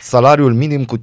[0.00, 1.00] Salariul minim cu 15%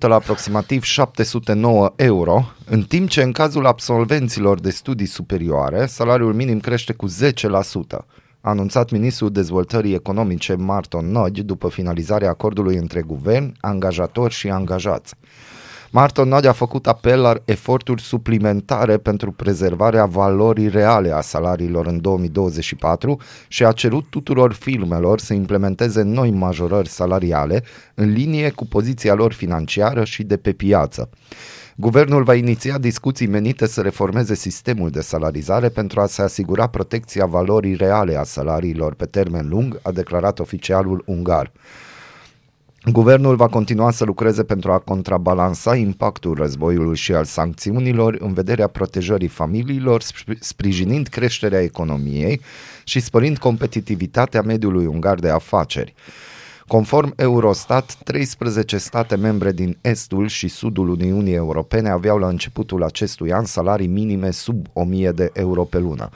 [0.00, 6.60] la aproximativ 709 euro, în timp ce în cazul absolvenților de studii superioare, salariul minim
[6.60, 7.12] crește cu 10%,
[8.40, 15.14] a anunțat ministrul dezvoltării economice Marton Nod după finalizarea acordului între guvern, angajatori și angajați.
[15.90, 22.00] Marton Nod a făcut apel la eforturi suplimentare pentru prezervarea valorii reale a salariilor în
[22.00, 29.14] 2024 și a cerut tuturor firmelor să implementeze noi majorări salariale în linie cu poziția
[29.14, 31.08] lor financiară și de pe piață.
[31.76, 37.26] Guvernul va iniția discuții menite să reformeze sistemul de salarizare pentru a se asigura protecția
[37.26, 41.52] valorii reale a salariilor pe termen lung, a declarat oficialul ungar.
[42.92, 48.66] Guvernul va continua să lucreze pentru a contrabalansa impactul războiului și al sancțiunilor în vederea
[48.66, 52.40] protejării familiilor, sp- sprijinind creșterea economiei
[52.84, 55.94] și spărind competitivitatea mediului ungar de afaceri.
[56.66, 63.32] Conform Eurostat, 13 state membre din estul și sudul Uniunii Europene aveau la începutul acestui
[63.32, 66.08] an salarii minime sub 1000 de euro pe lună.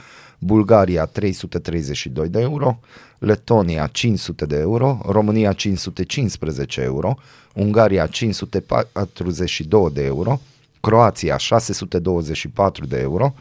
[0.44, 2.80] Bulgaria 332 de euro,
[3.20, 7.16] Letonia 500 de euro, România 515 euro,
[7.54, 10.40] Ungaria 542 de euro,
[10.80, 13.34] Croația 624 de euro,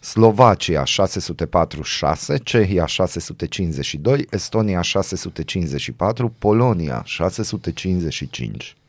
[0.00, 8.81] Slovacia 646, Cehia 652, Estonia 654, Polonia 655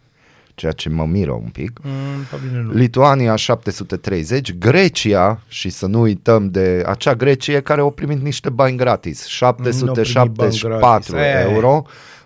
[0.56, 1.80] ceea ce mă miră un pic.
[1.84, 1.92] Mm,
[2.30, 2.72] pe bine nu.
[2.72, 8.78] Lituania 730, Grecia, și să nu uităm de acea Grecie care au primit niște bani
[8.78, 11.14] gratis, Nu au primit bani 774 gratis.
[11.14, 11.48] E.
[11.52, 11.86] euro,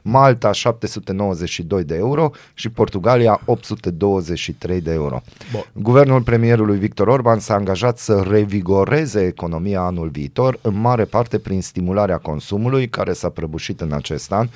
[0.09, 5.21] Malta 792 de euro și Portugalia 823 de euro.
[5.51, 5.65] Bun.
[5.73, 11.61] Guvernul premierului Victor Orban s-a angajat să revigoreze economia anul viitor, în mare parte prin
[11.61, 14.47] stimularea consumului, care s-a prăbușit în acest an,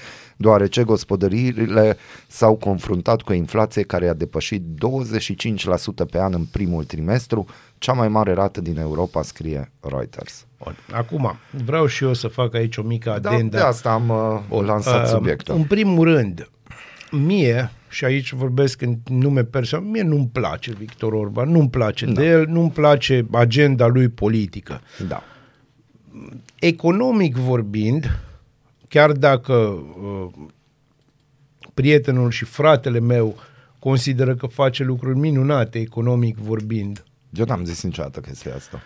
[0.42, 6.84] deoarece gospodăriile s-au confruntat cu o inflație care a depășit 25% pe an în primul
[6.84, 7.46] trimestru,
[7.78, 10.46] cea mai mare rată din Europa, scrie Reuters.
[10.64, 10.76] Bun.
[10.92, 13.58] Acum, vreau și eu să fac aici o mică Da, adendă.
[13.58, 15.56] de asta am uh, Bun, lansat uh, subiectul.
[15.56, 16.50] În primul rând,
[17.12, 22.12] mie, și aici vorbesc în nume personal, mie nu-mi place Victor Orban, nu-mi place da.
[22.12, 24.82] de el, nu-mi place agenda lui politică.
[25.08, 25.24] Da.
[26.60, 28.20] Economic vorbind,
[28.92, 30.28] chiar dacă uh,
[31.74, 33.36] prietenul și fratele meu
[33.80, 38.80] consideră că face lucruri minunate economic vorbind, Eu n-am zis niciodată că este asta.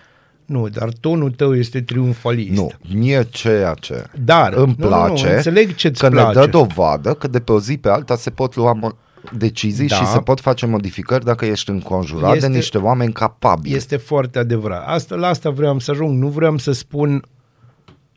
[0.46, 2.52] nu, dar tonul tău este triumfalist.
[2.60, 6.39] Nu, mie ceea ce Dar, îmi nu, nu, nu, place înțeleg ce-ți că place.
[6.39, 9.04] ne dă dovadă că de pe o zi pe alta se pot lua mo-
[9.38, 9.96] decizii Da.
[9.96, 13.76] și se pot face modificări dacă ești înconjurat Este- de niște oameni capabili.
[13.76, 14.84] Este foarte adevărat.
[14.88, 16.22] Asta, la asta vreau să ajung.
[16.22, 17.24] Nu vreau să spun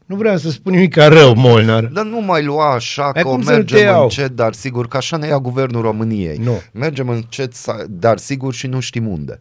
[0.08, 1.84] nu vreau să spun nimic rău, Molnar.
[1.84, 4.02] Dar nu mai lua așa Ai că cum o să nu te mergem iau?
[4.02, 6.36] încet, dar sigur că așa ne ia guvernul României.
[6.38, 6.60] Nu.
[6.72, 9.40] Mergem încet, sa- dar sigur și nu știm unde.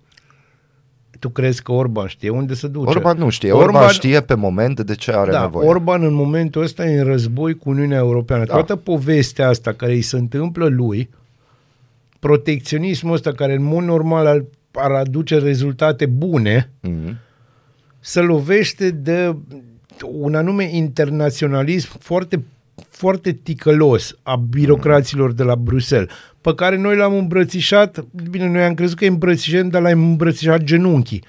[1.19, 2.89] Tu crezi că Orban știe unde se duce?
[2.89, 5.67] Orban nu știe, Orban, Orban știe pe moment de ce are da, nevoie.
[5.67, 8.45] Orban în momentul ăsta e în război cu Uniunea Europeană.
[8.45, 8.53] Da.
[8.53, 11.09] Toată povestea asta care îi se întâmplă lui,
[12.19, 17.17] protecționismul ăsta care în mod normal ar, ar aduce rezultate bune, Mhm.
[17.99, 19.35] se lovește de
[20.05, 22.43] un anume internaționalism foarte
[22.89, 26.09] foarte ticălos a birocraților de la Bruxelles,
[26.41, 30.61] pe care noi l-am îmbrățișat, bine, noi am crezut că îi îmbrățișăm, dar l-am îmbrățișat
[30.61, 31.23] genunchii.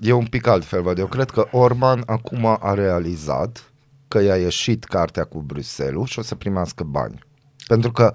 [0.00, 0.98] E un pic altfel, văd.
[0.98, 3.72] Eu cred că Orban acum a realizat
[4.08, 7.18] că i-a ieșit cartea cu Bruxelles și o să primească bani.
[7.66, 8.12] Pentru că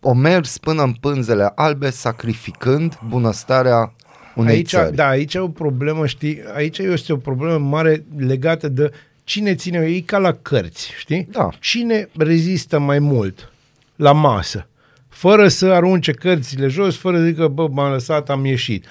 [0.00, 3.94] o mers până în pânzele albe sacrificând bunăstarea
[4.34, 4.94] unei aici, țări.
[4.94, 8.90] Da, aici e o problemă, știi, aici este o problemă mare legată de
[9.24, 11.28] cine ține, e ca la cărți, știi?
[11.30, 11.48] Da.
[11.60, 13.52] Cine rezistă mai mult
[13.96, 14.68] la masă,
[15.08, 18.84] fără să arunce cărțile jos, fără să zică, bă, m-am lăsat, am ieșit.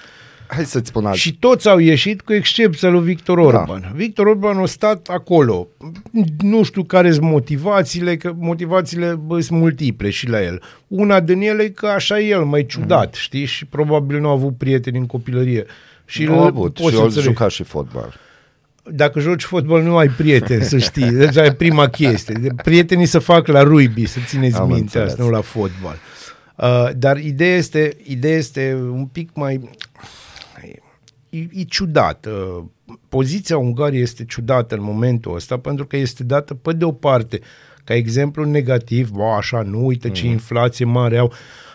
[0.46, 1.16] Hai să-ți spun alt.
[1.16, 3.80] Și toți au ieșit, cu excepția lui Victor Orban.
[3.80, 3.90] Da.
[3.94, 5.68] Victor Orban a stat acolo.
[6.38, 10.62] Nu știu care sunt motivațiile, că motivațiile bă, sunt multiple și la el.
[10.88, 13.12] Una din ele e că așa e el, mai ciudat, mm.
[13.14, 13.44] știi?
[13.44, 15.64] Și probabil nu a avut prieteni în copilărie.
[16.06, 17.28] Și Nu îl a avut poți și să eu înțelegi.
[17.28, 18.14] jucat și fotbal.
[18.90, 21.10] Dacă joci fotbal, nu ai prieteni, să știi.
[21.10, 22.34] Deci e prima chestie.
[22.40, 25.08] De- Prietenii să fac la rugby, să țineți Am minte înțeles.
[25.10, 25.96] asta, nu la fotbal.
[26.56, 29.70] Uh, dar ideea este, ideea este un pic mai...
[31.30, 32.26] E, e ciudat.
[32.26, 32.64] Uh,
[33.08, 37.40] poziția Ungariei este ciudată în momentul ăsta pentru că este dată pe de o parte
[37.84, 41.32] ca exemplu negativ, bă, așa, nu, uite ce inflație mare au,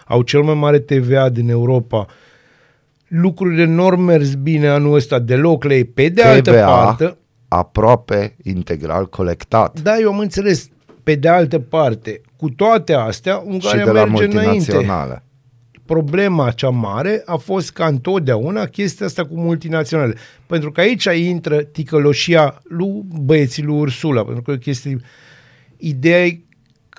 [0.07, 2.05] au cel mai mare TVA din Europa,
[3.09, 5.85] lucrurile nu au mers bine anul ăsta deloc lei.
[5.85, 6.65] Pe de altă TVA.
[6.65, 7.17] parte,
[7.47, 9.79] aproape integral colectat.
[9.81, 10.69] Da, eu am înțeles.
[11.03, 14.49] Pe de altă parte, cu toate astea, și Ungaria de la merge înainte.
[14.51, 15.23] multinaționale.
[15.85, 20.15] Problema cea mare a fost ca întotdeauna chestia asta cu multinaționale.
[20.47, 24.97] Pentru că aici intră ticăloșia lui băieții lui Ursula, pentru că e o chestie...
[25.77, 26.41] Ideea e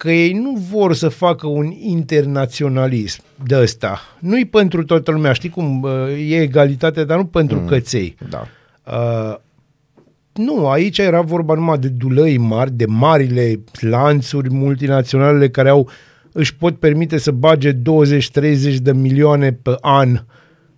[0.00, 4.00] că ei nu vor să facă un internaționalism de ăsta.
[4.18, 5.90] Nu-i pentru toată lumea, știi cum uh,
[6.28, 7.66] e egalitate, dar nu pentru mm.
[7.66, 8.16] căței.
[8.28, 8.46] Da.
[8.84, 9.36] Uh,
[10.32, 15.88] nu, aici era vorba numai de dulăi mari, de marile lanțuri multinaționale care au
[16.32, 17.76] își pot permite să bage 20-30
[18.82, 20.24] de milioane pe an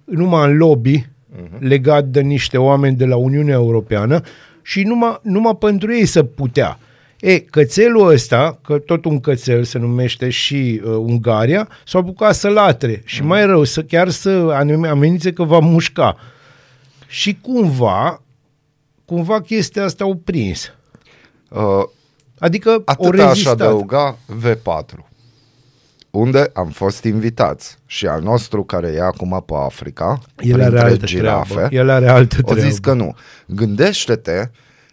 [0.05, 1.59] numai în lobby uh-huh.
[1.59, 4.21] legat de niște oameni de la Uniunea Europeană
[4.63, 6.79] și numai, numai pentru ei să putea.
[7.23, 12.49] E, cățelul ăsta, că tot un cățel se numește și uh, Ungaria, s-a apucat să
[12.49, 16.17] latre și mai rău, să chiar să anume- amenințe că va mușca.
[17.07, 18.23] Și cumva,
[19.05, 20.73] cumva chestia asta au prins.
[21.49, 21.61] Uh,
[22.39, 23.53] Adică o Atât aș rezistat.
[23.61, 25.07] adăuga V4,
[26.11, 30.87] unde am fost invitați și al nostru care e acum pe Africa, El are printre
[30.89, 31.75] altă girafe, treabă.
[31.75, 32.69] El are altă o treabă.
[32.69, 33.15] zis că nu.
[33.47, 34.51] Gândește-te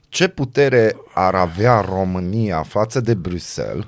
[0.10, 3.88] ce putere ar avea România față de Bruxelles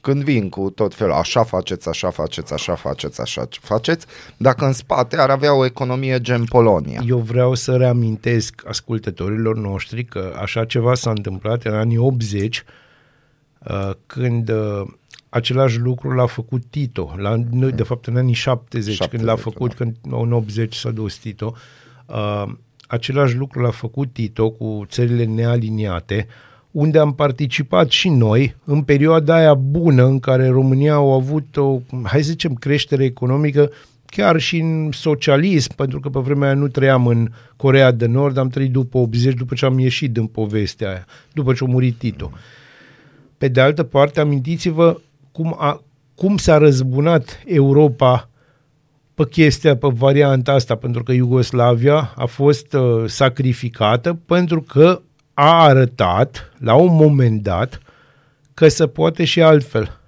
[0.00, 4.06] când vin cu tot felul, așa faceți, așa faceți, așa faceți, așa faceți,
[4.36, 7.02] dacă în spate ar avea o economie gen Polonia.
[7.06, 12.64] Eu vreau să reamintesc ascultătorilor noștri că așa ceva s-a întâmplat în anii 80
[13.58, 14.82] uh, când uh,
[15.28, 19.36] același lucru l-a făcut Tito, la, nu, de fapt în anii 70, 70, când l-a
[19.36, 19.76] făcut, da.
[19.76, 21.54] când în 80 s-a dus Tito,
[22.06, 22.44] uh,
[22.86, 26.26] același lucru l-a făcut Tito cu țările nealiniate,
[26.70, 31.80] unde am participat și noi în perioada aia bună în care România au avut o,
[32.02, 33.70] hai să zicem, creștere economică
[34.06, 38.36] chiar și în socialism, pentru că pe vremea aia nu trăiam în Corea de Nord,
[38.36, 41.98] am trăit după 80, după ce am ieșit din povestea aia, după ce a murit
[41.98, 42.30] Tito.
[43.38, 45.00] Pe de altă parte, amintiți-vă
[45.32, 45.82] cum, a,
[46.14, 48.28] cum s-a răzbunat Europa
[49.16, 55.00] pe chestia, pe varianta asta, pentru că Iugoslavia a fost uh, sacrificată pentru că
[55.34, 57.80] a arătat, la un moment dat,
[58.54, 60.00] că se poate și altfel.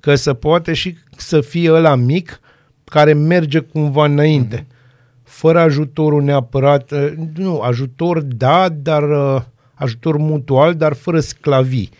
[0.00, 2.40] Că se poate și să fie ăla mic
[2.84, 4.66] care merge cumva înainte.
[5.22, 9.02] Fără ajutorul neapărat, uh, nu, ajutor da, dar
[9.34, 9.42] uh,
[9.74, 11.90] ajutor mutual, dar fără sclavii.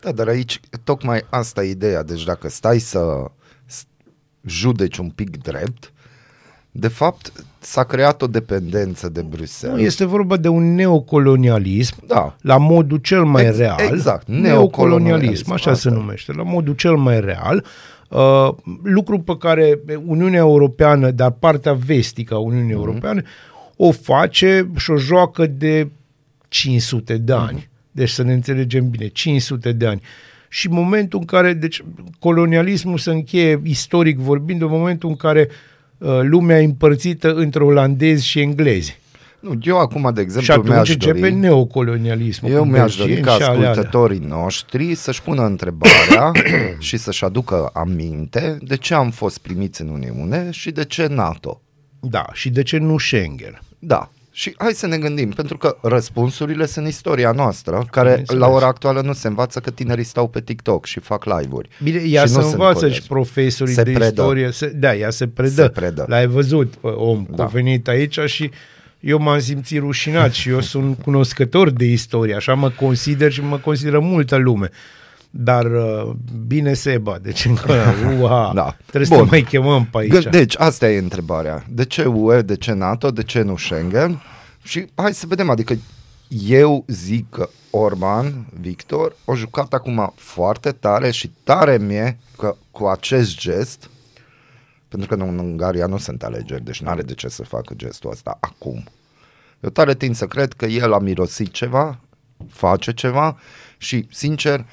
[0.00, 2.02] Da, dar aici tocmai asta e ideea.
[2.02, 3.24] Deci dacă stai să
[3.64, 3.86] s-
[4.46, 5.92] judeci un pic drept,
[6.76, 9.86] de fapt s-a creat o dependență de Nu, Bruxelles.
[9.86, 12.36] este vorba de un neocolonialism Da.
[12.40, 13.76] la modul cel mai Ex- real.
[13.92, 15.98] exact, neocolonialism, neocolonialism, așa asta se e.
[15.98, 17.64] numește, la modul cel mai real.
[18.08, 18.48] Uh,
[18.82, 22.84] lucru pe care Uniunea Europeană, dar partea vestică a Uniunii Mhm.
[22.84, 23.22] Europeane,
[23.76, 25.88] o face și o joacă de
[26.48, 27.56] 500 de ani.
[27.56, 27.68] Mhm.
[27.90, 30.00] Deci să ne înțelegem bine, 500 de ani.
[30.48, 31.84] Și momentul în care, deci
[32.18, 35.54] colonialismul se încheie istoric vorbind, în momentul în care uh,
[36.22, 38.98] lumea e împărțită între olandezi și englezi.
[39.40, 42.50] Nu, eu acum, de Și exemplu, atunci mi-aș începe dori, neocolonialismul.
[42.50, 46.32] eu cu mi-aș dori belgieni ca și alea, ascultătorii noștri să-și pună întrebarea
[46.78, 51.60] și să-și aducă aminte de ce am fost primiți în Uniune și de ce NATO.
[52.00, 53.60] Da, și de ce nu Schengen?
[53.78, 54.10] Da.
[54.36, 58.40] Și hai să ne gândim, pentru că răspunsurile sunt istoria noastră, care Bineînțeles.
[58.42, 61.68] la ora actuală nu se învață că tinerii stau pe TikTok și fac live-uri.
[61.82, 63.00] Bine, ea și să nu sunt învață colegi.
[63.00, 64.06] și profesorii Se de predă.
[64.06, 64.50] istorie.
[64.50, 65.62] Se, da, ea se predă.
[65.62, 66.04] Se predă.
[66.08, 67.36] L-ai văzut pe om Da.
[67.36, 67.44] da.
[67.44, 68.50] venit aici și
[69.00, 73.56] eu m-am simțit rușinat și eu sunt cunoscător de istorie, așa mă consider și mă
[73.58, 74.68] consideră multă lume.
[75.36, 76.10] Dar uh,
[76.46, 77.72] bine Seba, deci încă
[78.20, 78.76] uha, Da.
[78.86, 79.18] trebuie Bun.
[79.18, 80.26] să te mai chemăm pe aici.
[80.26, 81.64] Gă- Deci, asta e întrebarea.
[81.68, 84.22] De ce UE, de ce NATO, de ce nu Schengen?
[84.62, 85.76] Și hai să vedem, adică
[86.46, 92.86] eu zic că Orban, Victor, o jucat acum foarte tare și tare mie că cu
[92.86, 93.90] acest gest,
[94.88, 98.10] pentru că în Ungaria nu sunt alegeri, deci nu are de ce să facă gestul
[98.10, 98.84] ăsta acum.
[99.60, 101.98] Eu tare tind să cred că el a mirosit ceva,
[102.50, 103.38] face ceva
[103.78, 104.64] și, sincer,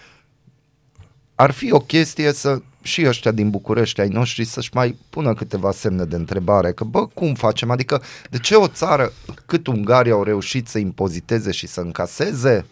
[1.41, 5.71] ar fi o chestie să și ăștia din București ai noștri să-și mai pună câteva
[5.71, 7.71] semne de întrebare, că bă, cum facem?
[7.71, 9.11] Adică de ce o țară
[9.45, 12.65] cât Ungaria au reușit să impoziteze și să încaseze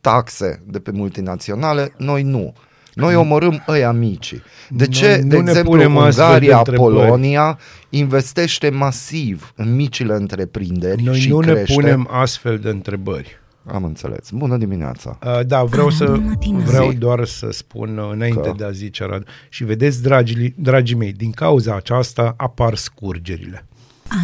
[0.00, 2.54] taxe de pe multinaționale, noi nu.
[2.94, 4.34] Noi omorâm ăia mici.
[4.68, 6.94] De Noi ce, nu de ne exemplu, punem astfel de Ungaria, întrebări.
[6.94, 7.58] Polonia
[7.88, 11.58] investește masiv în micile întreprinderi Noi și nu crește?
[11.58, 13.40] ne punem astfel de întrebări.
[13.72, 14.30] Am înțeles.
[14.30, 15.18] Bună dimineața!
[15.26, 16.62] Uh, Da, vreau să Aradul matinal.
[16.62, 16.96] vreau Zi.
[16.96, 18.54] doar să spun uh, înainte Că?
[18.56, 19.26] de a zice Arad.
[19.48, 23.66] Și vedeți, dragii, dragii mei, din cauza aceasta apar scurgerile.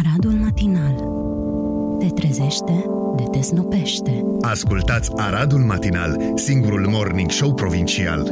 [0.03, 0.93] Aradul matinal.
[1.99, 2.85] Te trezește
[3.17, 4.23] de te snopește.
[4.41, 8.31] Ascultați Aradul Matinal, singurul morning show provincial.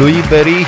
[0.00, 0.66] Lui Beri,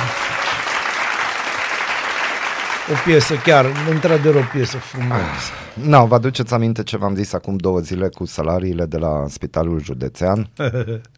[2.91, 5.51] O piesă chiar, într-adevăr o piesă frumoasă.
[5.83, 9.81] nu, vă aduceți aminte ce v-am zis acum două zile cu salariile de la Spitalul
[9.83, 10.49] Județean?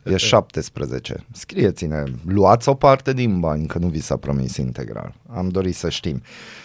[0.04, 1.26] E 17.
[1.32, 5.14] Scrieți-ne, luați o parte din bani, că nu vi s-a promis integral.
[5.36, 6.22] Am dorit să știm.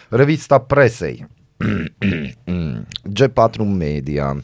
[0.09, 1.27] Revista presei.
[3.15, 4.43] G4 Media.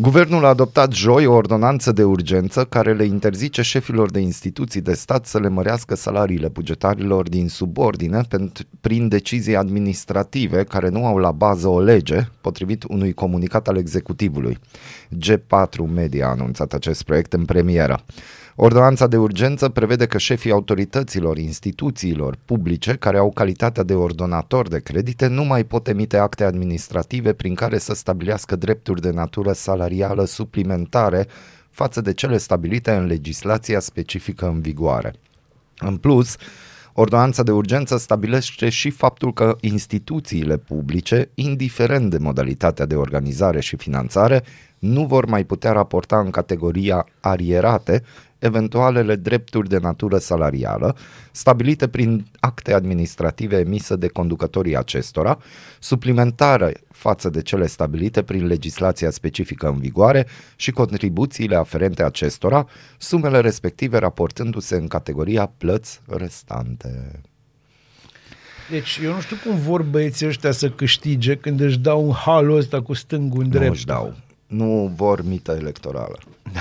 [0.00, 4.94] Guvernul a adoptat joi o ordonanță de urgență care le interzice șefilor de instituții de
[4.94, 11.16] stat să le mărească salariile bugetarilor din subordine pentru, prin decizii administrative care nu au
[11.16, 14.58] la bază o lege, potrivit unui comunicat al executivului.
[15.26, 18.04] G4 Media a anunțat acest proiect în premieră.
[18.56, 24.80] Ordonanța de urgență prevede că șefii autorităților, instituțiilor publice care au calitatea de ordonator de
[24.80, 30.24] credite nu mai pot emite acte administrative prin care să stabilească drepturi de natură salarială
[30.24, 31.26] suplimentare
[31.70, 35.14] față de cele stabilite în legislația specifică în vigoare.
[35.78, 36.36] În plus,
[36.92, 43.76] Ordonanța de urgență stabilește și faptul că instituțiile publice, indiferent de modalitatea de organizare și
[43.76, 44.42] finanțare,
[44.78, 48.02] nu vor mai putea raporta în categoria arierate
[48.40, 50.96] eventualele drepturi de natură salarială,
[51.30, 55.38] stabilite prin acte administrative emise de conducătorii acestora,
[55.78, 60.26] suplimentare față de cele stabilite prin legislația specifică în vigoare
[60.56, 62.66] și contribuțiile aferente acestora,
[62.98, 67.20] sumele respective raportându-se în categoria plăți restante.
[68.70, 72.56] Deci eu nu știu cum vor băieții ăștia să câștige când își dau un halul
[72.56, 73.74] ăsta cu stângul în Nu drept.
[73.74, 74.14] își dau.
[74.46, 76.18] Nu vor mită electorală.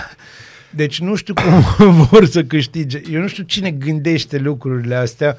[0.75, 3.01] Deci nu știu cum vor să câștige.
[3.11, 5.37] Eu nu știu cine gândește lucrurile astea,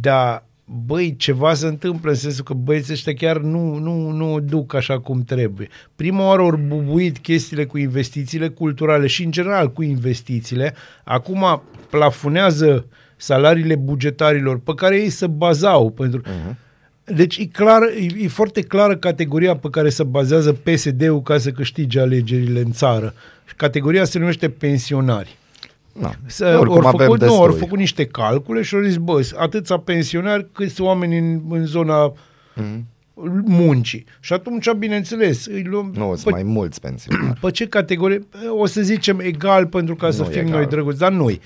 [0.00, 4.40] dar băi, ceva se întâmplă în sensul că băieții ăștia chiar nu, nu, nu o
[4.40, 5.68] duc așa cum trebuie.
[5.96, 10.74] Prima oară au bubuit chestiile cu investițiile culturale și în general cu investițiile.
[11.04, 12.86] Acum plafunează
[13.16, 16.20] salariile bugetarilor pe care ei se bazau pentru...
[16.20, 16.56] Uh-huh.
[17.04, 21.50] Deci e, clar, e, e foarte clară categoria pe care se bazează PSD-ul ca să
[21.50, 23.14] câștige alegerile în țară.
[23.56, 25.36] Categoria se numește pensionari.
[25.92, 26.14] Na.
[26.26, 27.44] Să, Oricum ori avem făcut, nu, destui.
[27.44, 32.12] ori făcut niște calcule și au zis, bă, atâția pensionari câți oameni în, în zona
[32.54, 32.86] mm.
[33.44, 34.04] muncii.
[34.20, 35.92] Și atunci, bineînțeles, îi luăm...
[35.96, 37.38] Nu, pe, sunt mai mulți pensionari.
[37.40, 38.26] pe ce categorie?
[38.58, 40.52] O să zicem egal pentru ca să Nu e fim egal.
[40.52, 41.40] noi drăguți, dar noi.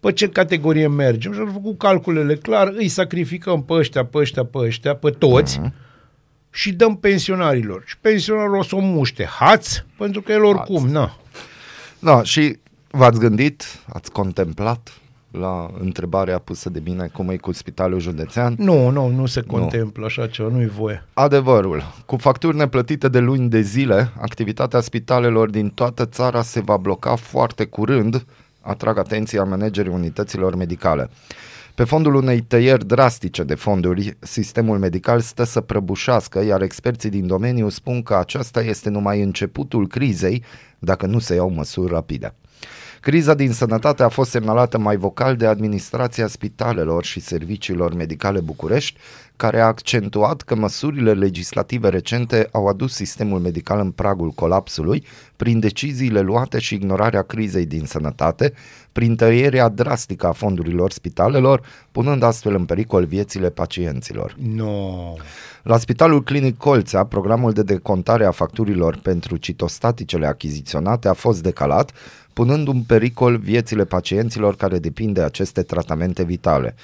[0.00, 1.32] Pe ce categorie mergem?
[1.32, 5.58] Și au făcut calculele clar, îi sacrificăm pe ăștia, pe ăștia, pe ăștia, pe toți
[5.60, 5.72] Mhm.
[6.50, 7.82] Și dăm pensionarilor.
[7.86, 9.24] Și pensionarul o să o muște.
[9.24, 9.84] Hați?
[9.98, 11.16] Pentru că el oricum, na.
[11.98, 12.58] Da, și
[12.90, 14.92] v-ați gândit, ați contemplat
[15.30, 18.54] la întrebarea pusă de mine cum e cu spitalul județean?
[18.58, 21.04] Nu, nu, nu se contemplă așa ceva, nu-i voie.
[21.12, 21.82] Adevărul.
[22.06, 27.14] Cu facturi neplătite de luni de zile, activitatea spitalelor din toată țara se va bloca
[27.14, 28.24] foarte curând,
[28.60, 31.10] atrag atenția managerii unităților medicale.
[31.78, 37.26] Pe fondul unei tăieri drastice de fonduri, sistemul medical stă să prăbușească, iar experții din
[37.26, 40.44] domeniu spun că aceasta este numai începutul crizei
[40.78, 42.34] dacă nu se iau măsuri rapide.
[43.00, 48.98] Criza din sănătate a fost semnalată mai vocal de administrația spitalelor și serviciilor medicale București,
[49.36, 55.60] care a accentuat că măsurile legislative recente au adus sistemul medical în pragul colapsului prin
[55.60, 58.52] deciziile luate și ignorarea crizei din sănătate,
[58.92, 64.34] prin tăierea drastică a fondurilor spitalelor, punând astfel în pericol viețile pacienților.
[64.54, 65.14] No.
[65.62, 71.92] La Spitalul Clinic Colțea, programul de decontare a facturilor pentru citostaticele achiziționate a fost decalat,
[72.38, 76.74] punând în pericol viețile pacienților care depind de aceste tratamente vitale.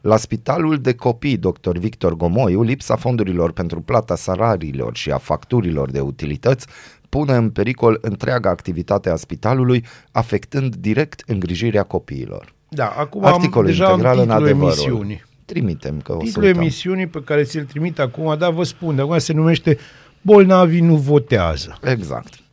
[0.00, 1.78] La Spitalul de Copii Dr.
[1.78, 6.66] Victor Gomoiu, lipsa fondurilor pentru plata salariilor și a facturilor de utilități
[7.08, 12.54] pune în pericol întreaga activitate a spitalului, afectând direct îngrijirea copiilor.
[12.68, 14.68] Da, acum Articol am, deja am integral în titlul adevărul.
[14.68, 15.24] emisiunii.
[15.44, 16.60] Trimitem că o să Titlul uităm.
[16.60, 19.78] emisiunii pe care ți-l trimit acum, da, vă spun, de acum se numește
[20.20, 21.78] Bolnavii nu votează.
[21.82, 22.43] Exact.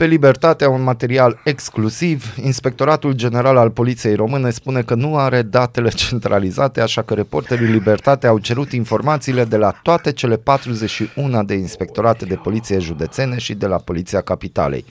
[0.00, 5.88] Pe Libertatea, un material exclusiv, Inspectoratul General al Poliției Române spune că nu are datele
[5.88, 12.24] centralizate, așa că reporterii Libertatea au cerut informațiile de la toate cele 41 de inspectorate
[12.24, 14.84] de poliție județene și de la Poliția Capitalei.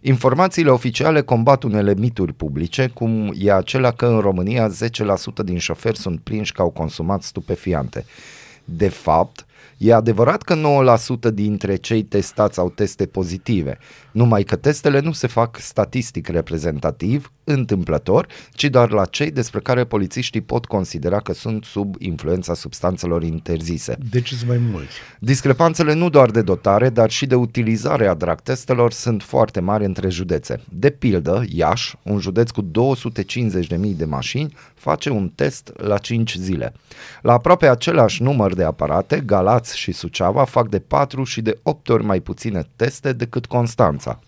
[0.00, 4.72] Informațiile oficiale combat unele mituri publice, cum e acela că în România 10%
[5.44, 8.04] din șoferi sunt prinși că au consumat stupefiante.
[8.64, 9.44] De fapt,
[9.82, 10.56] E adevărat că
[11.30, 13.78] 9% dintre cei testați au teste pozitive,
[14.12, 19.84] numai că testele nu se fac statistic reprezentativ, întâmplător, ci doar la cei despre care
[19.84, 23.96] polițiștii pot considera că sunt sub influența substanțelor interzise.
[24.10, 24.94] De ce sunt mai mulți?
[25.18, 29.84] Discrepanțele nu doar de dotare, dar și de utilizare a drag testelor sunt foarte mari
[29.84, 30.60] între județe.
[30.68, 36.72] De pildă, Iași, un județ cu 250.000 de mașini, face un test la 5 zile.
[37.22, 41.88] La aproape același număr de aparate, Galați și Suceava fac de 4 și de 8
[41.88, 44.18] ori mai puține teste decât Constanța.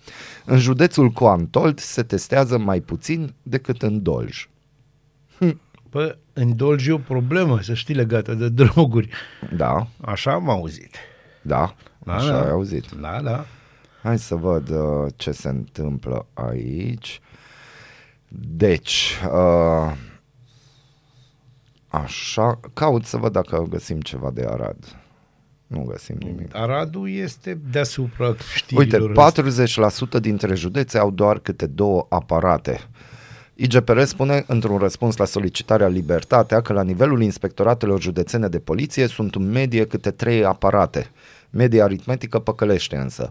[0.44, 3.11] În județul Coantold se testează mai puțin
[3.42, 4.48] decât în Dolj.
[5.90, 9.08] Pă, în Dolj e o problemă, să știi, legată de droguri.
[9.56, 10.96] Da, Așa am auzit.
[11.42, 12.42] da, Da, așa da.
[12.42, 12.90] ai auzit.
[12.90, 13.44] Da, da.
[14.02, 17.20] Hai să văd uh, ce se întâmplă aici.
[18.28, 19.92] Deci, uh,
[21.88, 25.01] așa, caut să văd dacă găsim ceva de Arad.
[25.72, 26.56] Nu găsim nimic.
[26.56, 29.08] Aradul este deasupra știrilor.
[29.10, 30.18] Uite, astea.
[30.18, 32.80] 40% dintre județe au doar câte două aparate.
[33.54, 39.34] IGPR spune într-un răspuns la solicitarea Libertatea că la nivelul inspectoratelor județene de poliție sunt
[39.34, 41.10] în medie câte trei aparate.
[41.50, 43.30] Media aritmetică păcălește însă.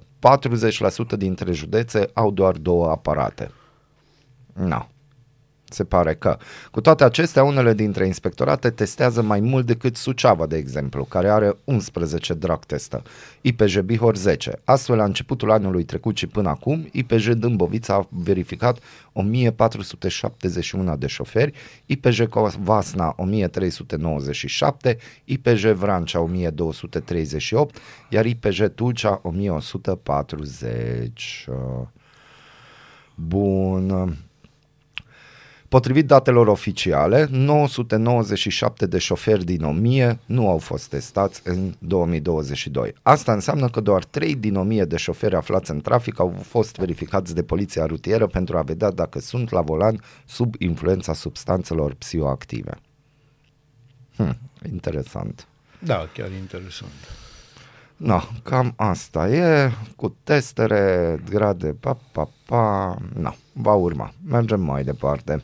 [1.15, 3.51] 40% dintre județe au doar două aparate.
[4.53, 4.87] Nu.
[5.73, 6.37] Se pare că.
[6.71, 11.57] Cu toate acestea, unele dintre inspectorate testează mai mult decât Suceava, de exemplu, care are
[11.63, 13.03] 11 drug testă,
[13.41, 14.59] IPJ Bihor 10.
[14.63, 18.79] Astfel, la începutul anului trecut și până acum, IPJ Dâmbovița a verificat
[19.13, 21.53] 1471 de șoferi,
[21.85, 22.21] IPJ
[22.59, 27.77] Vasna 1397, IPJ Vrancea 1238,
[28.09, 31.47] iar IPJ Tulcea 1140.
[33.15, 34.17] Bun.
[35.71, 42.93] Potrivit datelor oficiale, 997 de șoferi din 1000 nu au fost testați în 2022.
[43.01, 47.35] Asta înseamnă că doar 3 din 1000 de șoferi aflați în trafic au fost verificați
[47.35, 52.71] de poliția rutieră pentru a vedea dacă sunt la volan sub influența substanțelor psihoactive.
[54.15, 54.37] Hm,
[54.71, 55.47] interesant.
[55.79, 57.20] Da, chiar interesant.
[58.03, 64.13] No, cam asta e, cu testere, grade, pa, pa, pa, no, va urma.
[64.29, 65.43] Mergem mai departe.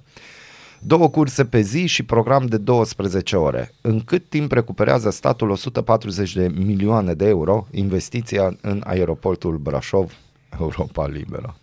[0.79, 3.73] Două curse pe zi și program de 12 ore.
[3.81, 10.13] În cât timp recuperează statul 140 de milioane de euro investiția în aeroportul Brașov,
[10.59, 11.55] Europa Liberă?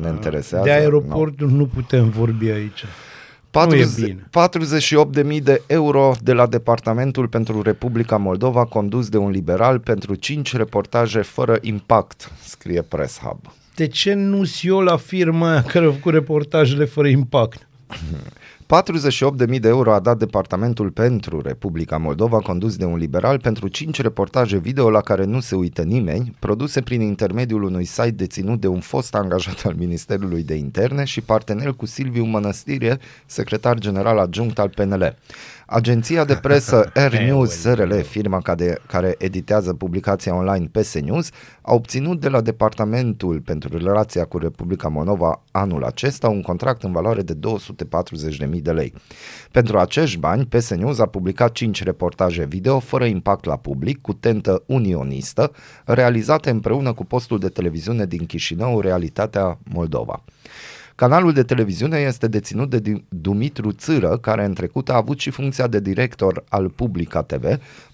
[0.00, 0.64] Ne interesează?
[0.64, 2.84] De aeroport nu putem vorbi aici.
[3.64, 5.36] Nu e 40 bine.
[5.36, 10.56] 48.000 de euro de la Departamentul pentru Republica Moldova condus de un liberal pentru 5
[10.56, 13.38] reportaje fără impact, scrie Press Hub.
[13.74, 17.68] De ce nu si eu la firma aia care a făcut reportajele fără impact?
[18.66, 24.00] 48.000 de euro a dat Departamentul pentru Republica Moldova condus de un liberal pentru 5
[24.00, 28.66] reportaje video la care nu se uită nimeni, produse prin intermediul unui site deținut de
[28.66, 34.58] un fost angajat al Ministerului de Interne și partener cu Silviu Mănăstire, secretar general adjunct
[34.58, 35.16] al PNL.
[35.68, 41.74] Agenția de presă Air News SRL, firma care, care editează publicația online PS News, a
[41.74, 47.22] obținut de la Departamentul pentru Relația cu Republica Moldova anul acesta un contract în valoare
[47.22, 48.92] de 240.000 de lei.
[49.50, 54.12] Pentru acești bani, PS News a publicat 5 reportaje video fără impact la public, cu
[54.12, 55.52] tentă unionistă,
[55.84, 60.24] realizate împreună cu postul de televiziune din Chișinău, Realitatea Moldova.
[60.96, 65.30] Canalul de televiziune este deținut de Di- Dumitru Țără, care în trecut a avut și
[65.30, 67.44] funcția de director al Publica TV,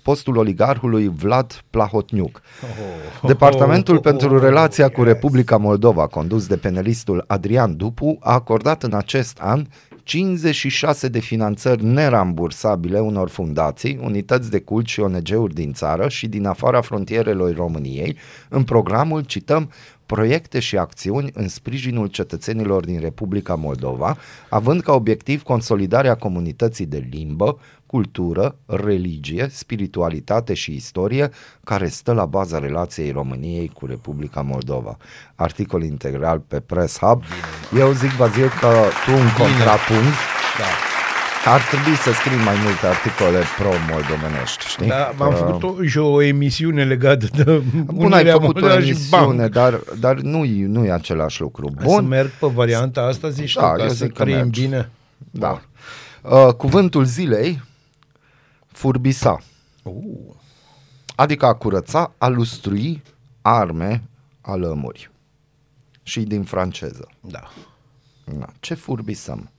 [0.02, 2.42] postul oligarhului Vlad Plahotniuc.
[3.26, 9.38] Departamentul pentru relația cu Republica Moldova, condus de penelistul Adrian Dupu, a acordat în acest
[9.40, 9.66] an
[10.02, 16.46] 56 de finanțări nerambursabile unor fundații, unități de cult și ONG-uri din țară și din
[16.46, 18.16] afara frontierelor României,
[18.48, 19.70] în programul, cităm,
[20.12, 24.16] proiecte și acțiuni în sprijinul cetățenilor din Republica Moldova,
[24.48, 31.30] având ca obiectiv consolidarea comunității de limbă, cultură, religie, spiritualitate și istorie
[31.64, 34.96] care stă la baza relației României cu Republica Moldova.
[35.34, 37.22] Articol integral pe Press Hub.
[37.78, 38.72] Eu zic, Bazil, că
[39.04, 40.16] tu un contrapunct
[41.44, 44.86] ar trebui să scrii mai multe articole pro-moldovenești, știi?
[44.86, 47.44] Da, m-am Că- făcut o, și o emisiune legată de
[47.84, 49.52] Bun, ai Unirea făcut o Moldova și emisiune, banc.
[49.52, 51.72] dar, dar nu-i, nu-i același lucru.
[51.76, 54.22] Hai să Bun, merg pe varianta asta, zici Da, tu, ca eu să zic că
[54.22, 54.60] trăim mergi.
[54.60, 54.90] bine.
[55.18, 55.60] da.
[56.22, 57.62] Uh, cuvântul zilei,
[58.66, 59.38] furbisa.
[59.82, 59.94] Uh,
[61.14, 63.02] Adică a curăța, a lustrui
[63.42, 64.02] arme,
[64.40, 65.10] a lămuri.
[66.02, 67.08] Și din franceză.
[67.20, 67.42] da.
[68.24, 68.46] Da.
[68.60, 69.50] Ce furbisăm?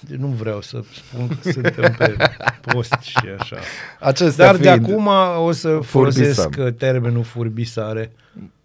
[0.00, 2.16] Deci nu vreau să spun că suntem pe
[2.72, 3.56] post și așa.
[4.00, 8.12] Acestea Dar de fiind, acum o să folosesc uh, termenul furbisare.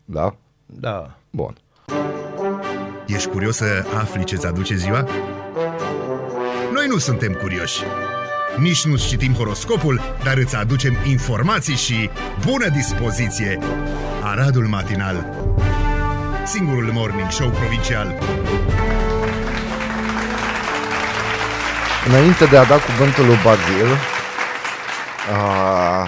[0.06, 0.36] Da?
[0.66, 1.18] Da.
[1.30, 1.58] Bun.
[3.08, 3.66] Ești curios să
[3.98, 5.08] afli ce-ți aduce ziua?
[6.74, 7.82] Noi nu suntem curioși.
[8.60, 12.10] Nici nu citim horoscopul, dar îți aducem informații și
[12.46, 13.60] bună dispoziție.
[14.24, 15.46] Aradul Matinal
[16.46, 18.16] Singurul morning show provincial
[22.08, 23.88] Înainte de a da cuvântul lui Bazil,
[25.34, 26.08] a,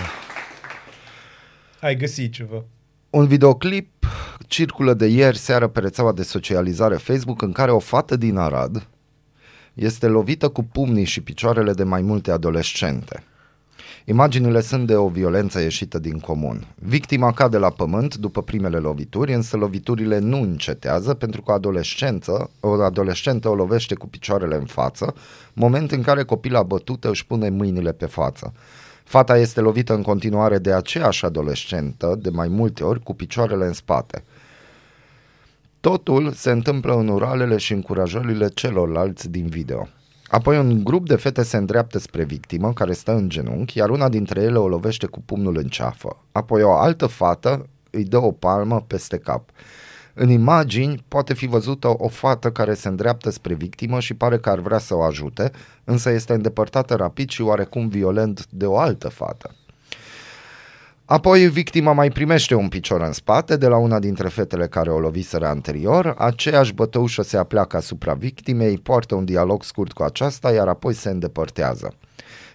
[1.82, 2.64] Ai găsit ceva.
[3.10, 4.06] un videoclip
[4.48, 8.88] circulă de ieri seară pe rețeaua de socializare Facebook în care o fată din Arad
[9.74, 13.24] este lovită cu pumnii și picioarele de mai multe adolescente.
[14.06, 16.68] Imaginile sunt de o violență ieșită din comun.
[16.76, 22.50] Victima cade la pământ după primele lovituri, însă loviturile nu încetează pentru că o adolescentă,
[22.60, 25.16] o adolescentă o lovește cu picioarele în față,
[25.54, 28.54] moment în care copila bătută își pune mâinile pe față.
[29.04, 33.74] Fata este lovită în continuare de aceeași adolescentă, de mai multe ori, cu picioarele în
[33.74, 34.24] spate.
[35.80, 39.88] Totul se întâmplă în uralele și încurajările celorlalți din video.
[40.30, 44.10] Apoi un grup de fete se îndreaptă spre victimă, care stă în genunchi, iar una
[44.10, 46.18] dintre ele o lovește cu pumnul în ceafă.
[46.32, 49.50] Apoi o altă fată îi dă o palmă peste cap.
[50.14, 54.50] În imagini poate fi văzută o fată care se îndreaptă spre victimă și pare că
[54.50, 55.52] ar vrea să o ajute,
[55.84, 59.56] însă este îndepărtată rapid și oarecum violent de o altă fată.
[61.12, 65.00] Apoi victima mai primește un picior în spate de la una dintre fetele care o
[65.00, 70.68] loviseră anterior, aceeași bătăușă se apleacă asupra victimei, poartă un dialog scurt cu aceasta, iar
[70.68, 71.94] apoi se îndepărtează.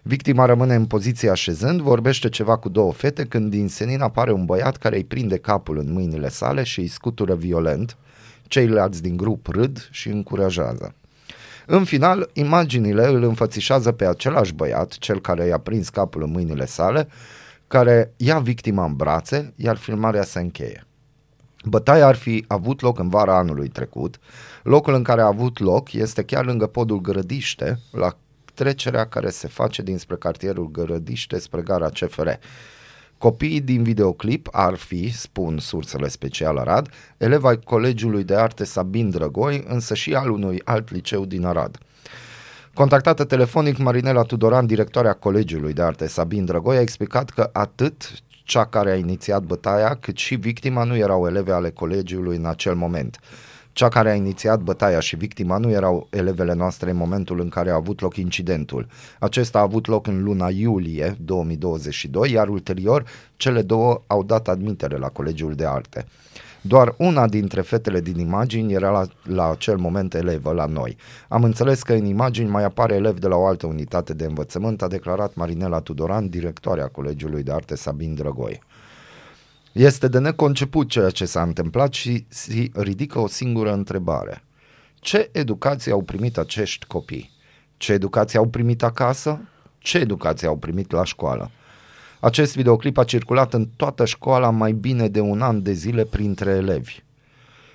[0.03, 4.45] Victima rămâne în poziție așezând, vorbește ceva cu două fete când din senin apare un
[4.45, 7.97] băiat care îi prinde capul în mâinile sale și îi scutură violent.
[8.43, 10.95] Ceilalți din grup râd și încurajează.
[11.67, 16.67] În final, imaginile îl înfățișează pe același băiat, cel care i-a prins capul în mâinile
[16.67, 17.09] sale,
[17.75, 20.87] care ia victima în brațe, iar filmarea se încheie.
[21.65, 24.19] Bătaia ar fi avut loc în vara anului trecut.
[24.63, 28.17] Locul în care a avut loc este chiar lângă podul Grădiște, la
[28.55, 32.29] trecerea care se face dinspre cartierul Grădiște spre gara CFR.
[33.19, 39.11] Copiii din videoclip ar fi, spun sursele special Arad, elevi ai Colegiului de Arte Sabin
[39.11, 41.79] Drăgoi, însă și al unui alt liceu din Arad.
[42.75, 48.11] Contactată telefonic, Marinela Tudoran, directoarea Colegiului de Arte Sabin Drăgoi, a explicat că atât
[48.45, 52.75] cea care a inițiat bătaia, cât și victima nu erau eleve ale colegiului în acel
[52.75, 53.21] moment.
[53.73, 57.71] Cea care a inițiat bătaia și victima nu erau elevele noastre în momentul în care
[57.71, 58.87] a avut loc incidentul.
[59.19, 63.05] Acesta a avut loc în luna iulie 2022, iar ulterior
[63.37, 66.07] cele două au dat admitere la Colegiul de Arte.
[66.67, 70.97] Doar una dintre fetele din imagini era la, la acel moment elevă la noi.
[71.29, 74.83] Am înțeles că în imagini mai apare elev de la o altă unitate de învățământ,
[74.83, 78.63] a declarat Marinela Tudoran, directoarea Colegiului de Arte Sabin Drăgoi.
[79.73, 84.45] Este de neconceput ceea ce s-a întâmplat și se ridică o singură întrebare.
[84.95, 87.31] Ce educație au primit acești copii?
[87.77, 89.41] Ce educație au primit acasă?
[89.79, 91.51] Ce educație au primit la școală?
[92.25, 96.51] Acest videoclip a circulat în toată școala mai bine de un an de zile printre
[96.51, 97.03] elevi.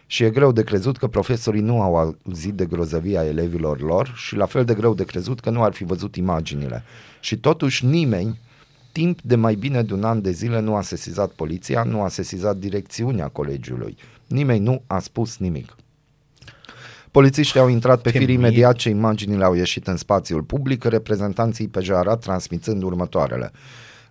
[0.07, 4.35] Și e greu de crezut că profesorii nu au auzit de grozăvia elevilor lor și
[4.35, 6.83] la fel de greu de crezut că nu ar fi văzut imaginile.
[7.19, 8.39] Și totuși nimeni,
[8.91, 12.07] timp de mai bine de un an de zile, nu a sesizat poliția, nu a
[12.07, 13.97] sesizat direcțiunea colegiului.
[14.27, 15.75] Nimeni nu a spus nimic.
[17.11, 18.35] Polițiștii au intrat pe Ce fir mie.
[18.35, 23.51] imediat ce imaginile au ieșit în spațiul public, reprezentanții IPJ Arad transmițând următoarele.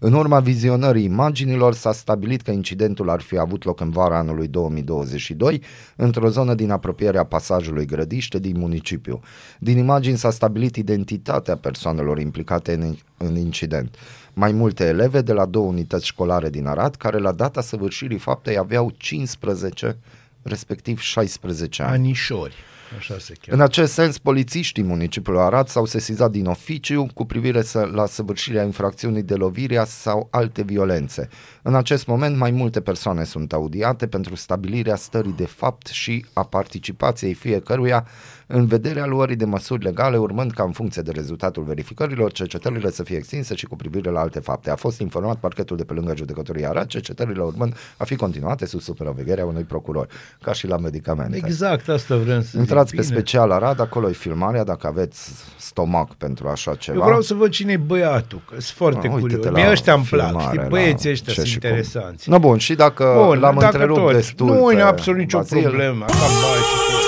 [0.01, 4.49] În urma vizionării imaginilor s-a stabilit că incidentul ar fi avut loc în vara anului
[4.49, 5.63] 2022
[5.97, 9.21] într-o zonă din apropierea pasajului Grădiște din municipiu.
[9.59, 13.95] Din imagini s-a stabilit identitatea persoanelor implicate în, în incident.
[14.35, 18.59] Mai multe eleve de la două unități școlare din Arad care la data săvârșirii faptei
[18.59, 19.97] aveau 15
[20.43, 21.93] respectiv 16 ani.
[21.93, 22.55] Anișori,
[22.97, 23.63] așa se În cheamă.
[23.63, 29.23] acest sens, polițiștii municipiului Arad s-au sesizat din oficiu cu privire să, la săvârșirea infracțiunii
[29.23, 31.29] de lovirea sau alte violențe.
[31.63, 36.43] În acest moment, mai multe persoane sunt audiate pentru stabilirea stării de fapt și a
[36.45, 38.07] participației fiecăruia
[38.51, 43.03] în vederea luării de măsuri legale, urmând ca în funcție de rezultatul verificărilor, cercetările să
[43.03, 44.71] fie extinse și cu privire la alte fapte.
[44.71, 48.81] A fost informat parchetul de pe lângă judecătorii Arad, cercetările urmând a fi continuate sub
[48.81, 50.07] supravegherea unui procuror,
[50.43, 51.37] ca și la medicamente.
[51.37, 52.99] Exact, asta vrem să Intrați zic.
[52.99, 53.15] pe Bine.
[53.17, 56.97] special Arad, acolo e filmarea, dacă aveți stomac pentru așa ceva.
[56.99, 59.45] Eu vreau să văd cine e băiatul, că sunt foarte Ah, uite-te curios.
[59.45, 61.69] la Mie ăștia îmi plac, filmare, știi, la băieții ăștia ce sunt și cum.
[61.69, 62.31] interesanți.
[62.31, 65.39] No, bun, și dacă Bun, l-am dacă întrerupt tot, destul Nu pe e absolut nicio
[65.39, 66.05] Bazil, problemă.
[66.05, 67.08] Asta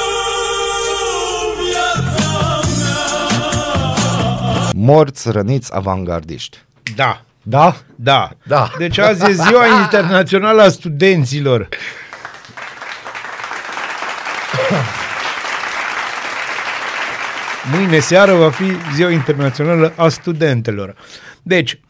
[4.83, 6.59] Morți, răniți, avangardiști.
[6.97, 7.77] Da, Da?
[7.95, 8.31] da.
[8.47, 8.71] Da.
[8.79, 11.69] Deci azi e ziua internațională a studenților.
[17.73, 18.65] Mâine seară va fi
[18.95, 20.95] ziua internațională a studentelor.
[21.43, 21.81] Deci,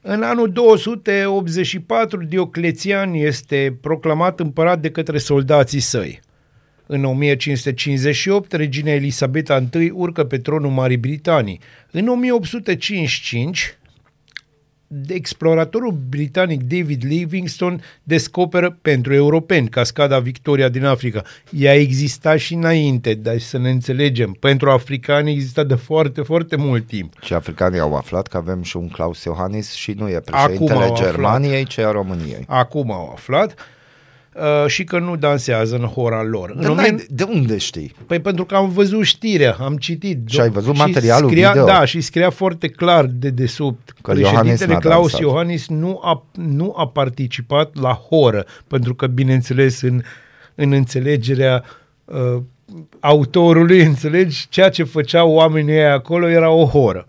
[0.00, 6.20] în anul 284, Dioclețian este proclamat împărat de către soldații săi.
[6.94, 11.60] În 1558, regina Elisabeta I urcă pe tronul Marii Britanii.
[11.90, 13.78] În 1855,
[15.06, 21.22] exploratorul britanic David Livingstone descoperă pentru europeni cascada Victoria din Africa.
[21.50, 26.86] Ea exista și înainte, dar să ne înțelegem, pentru africani exista de foarte, foarte mult
[26.86, 27.12] timp.
[27.22, 30.82] Și africanii au aflat că avem și un Claus Iohannis și nu e președintele Acum
[30.82, 31.10] au aflat.
[31.10, 32.44] Germaniei, ci a României.
[32.46, 33.54] Acum au aflat
[34.34, 36.50] uh, și că nu dansează în hora lor.
[36.54, 37.94] În Dar 1000 n-ai- de unde știi?
[38.06, 40.18] Păi pentru că am văzut știrea, am citit.
[40.28, 41.64] Și ai văzut și materialul scria, video?
[41.66, 43.94] Da, și scria foarte clar de desubt.
[44.02, 45.20] Că Iohannis Președintele n-a Claus dansat.
[45.20, 50.02] Iohannis nu a, nu a participat la horă, pentru că, bineînțeles, în,
[50.54, 51.64] în înțelegerea
[52.04, 52.42] uh,
[53.00, 57.06] autorului, înțelegi, ceea ce făceau oamenii ăia acolo era o horă.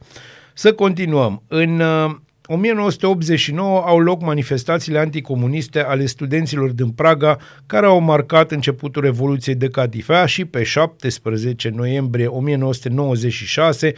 [0.54, 1.42] Să continuăm.
[1.48, 2.16] În uh,
[2.48, 9.68] 1989 au loc manifestațiile anticomuniste ale studenților din Praga, care au marcat începutul Revoluției de
[9.68, 13.94] Catifea și pe 17 noiembrie 1996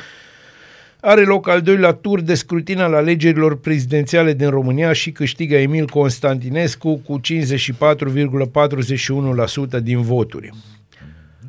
[1.00, 5.86] are loc al doilea tur de scrutin al alegerilor prezidențiale din România și câștigă Emil
[5.86, 10.52] Constantinescu cu 54,41% din voturi.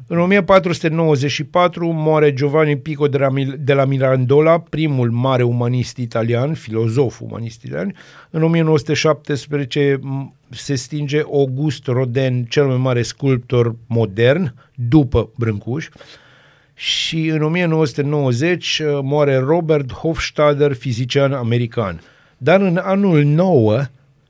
[0.08, 6.54] În 1494 moare Giovanni Pico de la, Mil- de la Mirandola, primul mare umanist italian,
[6.54, 7.94] filozof umanist italian.
[8.30, 15.88] În 1917 m, se stinge August Rodin, cel mai mare sculptor modern, după Brâncuș.
[16.74, 22.00] Și în 1990 uh, moare Robert Hofstadter, fizician american.
[22.36, 23.80] Dar în anul 9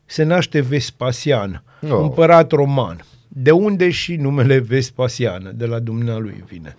[0.04, 1.90] se naște Vespasian, Oh.
[1.92, 1.98] oh.
[2.02, 3.04] împărat roman.
[3.38, 6.76] De unde și numele Vespasian, de la dumnealui vine.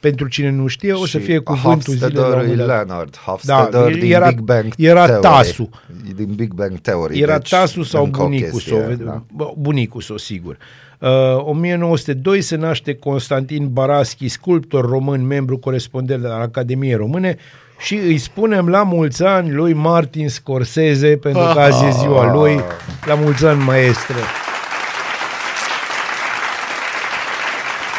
[0.00, 2.86] Pentru cine nu știe, o să Și fie cuvântul zilei la un Hofstadter moment dat.
[2.86, 5.22] Leonard Hofstadter Da, din era- Big Bang era Theory.
[5.22, 5.70] Tasu.
[6.16, 7.20] Din Big Bang Theory.
[7.20, 9.22] Era deci tasul sau încă o bunicul chestie, său, da.
[9.36, 9.52] da.
[9.58, 10.56] bunicul său, sigur.
[10.98, 11.08] Uh,
[11.44, 17.36] 1902 se naște Constantin Baraschi, sculptor român, membru corespondent al Academiei Române
[17.78, 22.60] și îi spunem la mulți ani lui Martin Scorsese, pentru că azi e ziua lui,
[23.06, 24.14] la mulți ani maestre.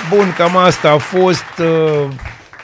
[0.09, 1.43] Bun, cam asta a fost.
[1.59, 2.07] Uh,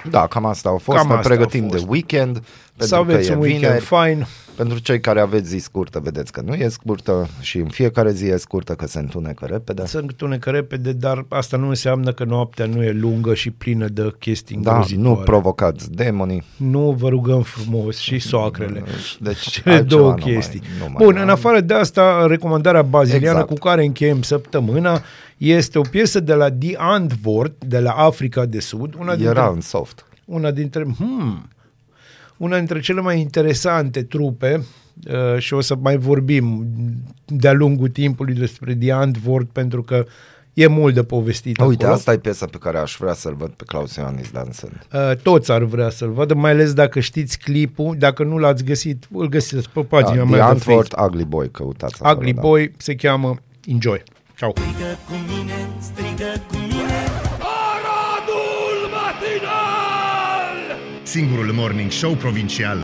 [0.10, 0.98] Da, cam asta au fost.
[0.98, 1.84] Cam ne asta pregătim a fost.
[1.84, 2.36] de weekend.
[2.36, 2.42] să
[2.78, 3.84] Pentru că aveți e un weekend vineri.
[3.86, 4.28] fain.
[4.56, 8.26] Pentru cei care aveți zi scurtă, vedeți că nu e scurtă și în fiecare zi
[8.26, 9.86] e scurtă, că se întunecă repede.
[9.86, 14.14] Să întunecă repede, dar asta nu înseamnă că noaptea nu e lungă și plină de
[14.20, 15.10] chestii Da, îngrozitoare.
[15.10, 16.44] nu provocați demonii.
[16.58, 18.84] Nu vă rugăm frumos și soacrele.
[19.20, 20.62] Deci Cele altceva două nu mai- chestii.
[20.80, 21.22] nu mai Bun, am.
[21.22, 23.48] în afară de asta, recomandarea baziliană Exact.
[23.60, 25.02] cu care încheiem săptămâna
[25.38, 29.50] este o piesă de la The Antwoord, de la Africa de Sud, una dintre, Era
[29.50, 30.06] în soft.
[30.26, 31.48] una dintre, hmm,
[32.44, 34.64] una dintre cele mai interesante trupe
[35.08, 36.66] uh, și o să mai vorbim
[37.26, 40.06] de-a lungul timpului despre The Antwoord pentru că
[40.54, 41.98] e mult de povestit Uite, acolo.
[41.98, 44.88] asta e piesa pe care aș vrea să-l văd pe Claus Ioannis dansând.
[44.94, 47.96] Uh, toți ar vrea să-l vadă, mai ales dacă știți clipul.
[48.00, 51.12] Dacă nu l-ați găsit, îl găsiți pe pagina Da, mea The de Antwoord, Facebook.
[51.12, 52.42] Ugly Boy, căutați acolo, Ugly da.
[52.42, 53.36] Boy se cheamă
[53.68, 54.04] Enjoy.
[54.38, 54.54] Ciao.
[54.56, 57.03] Strigă cu mine, strigă cu mine
[61.14, 62.82] singurul morning show provincial.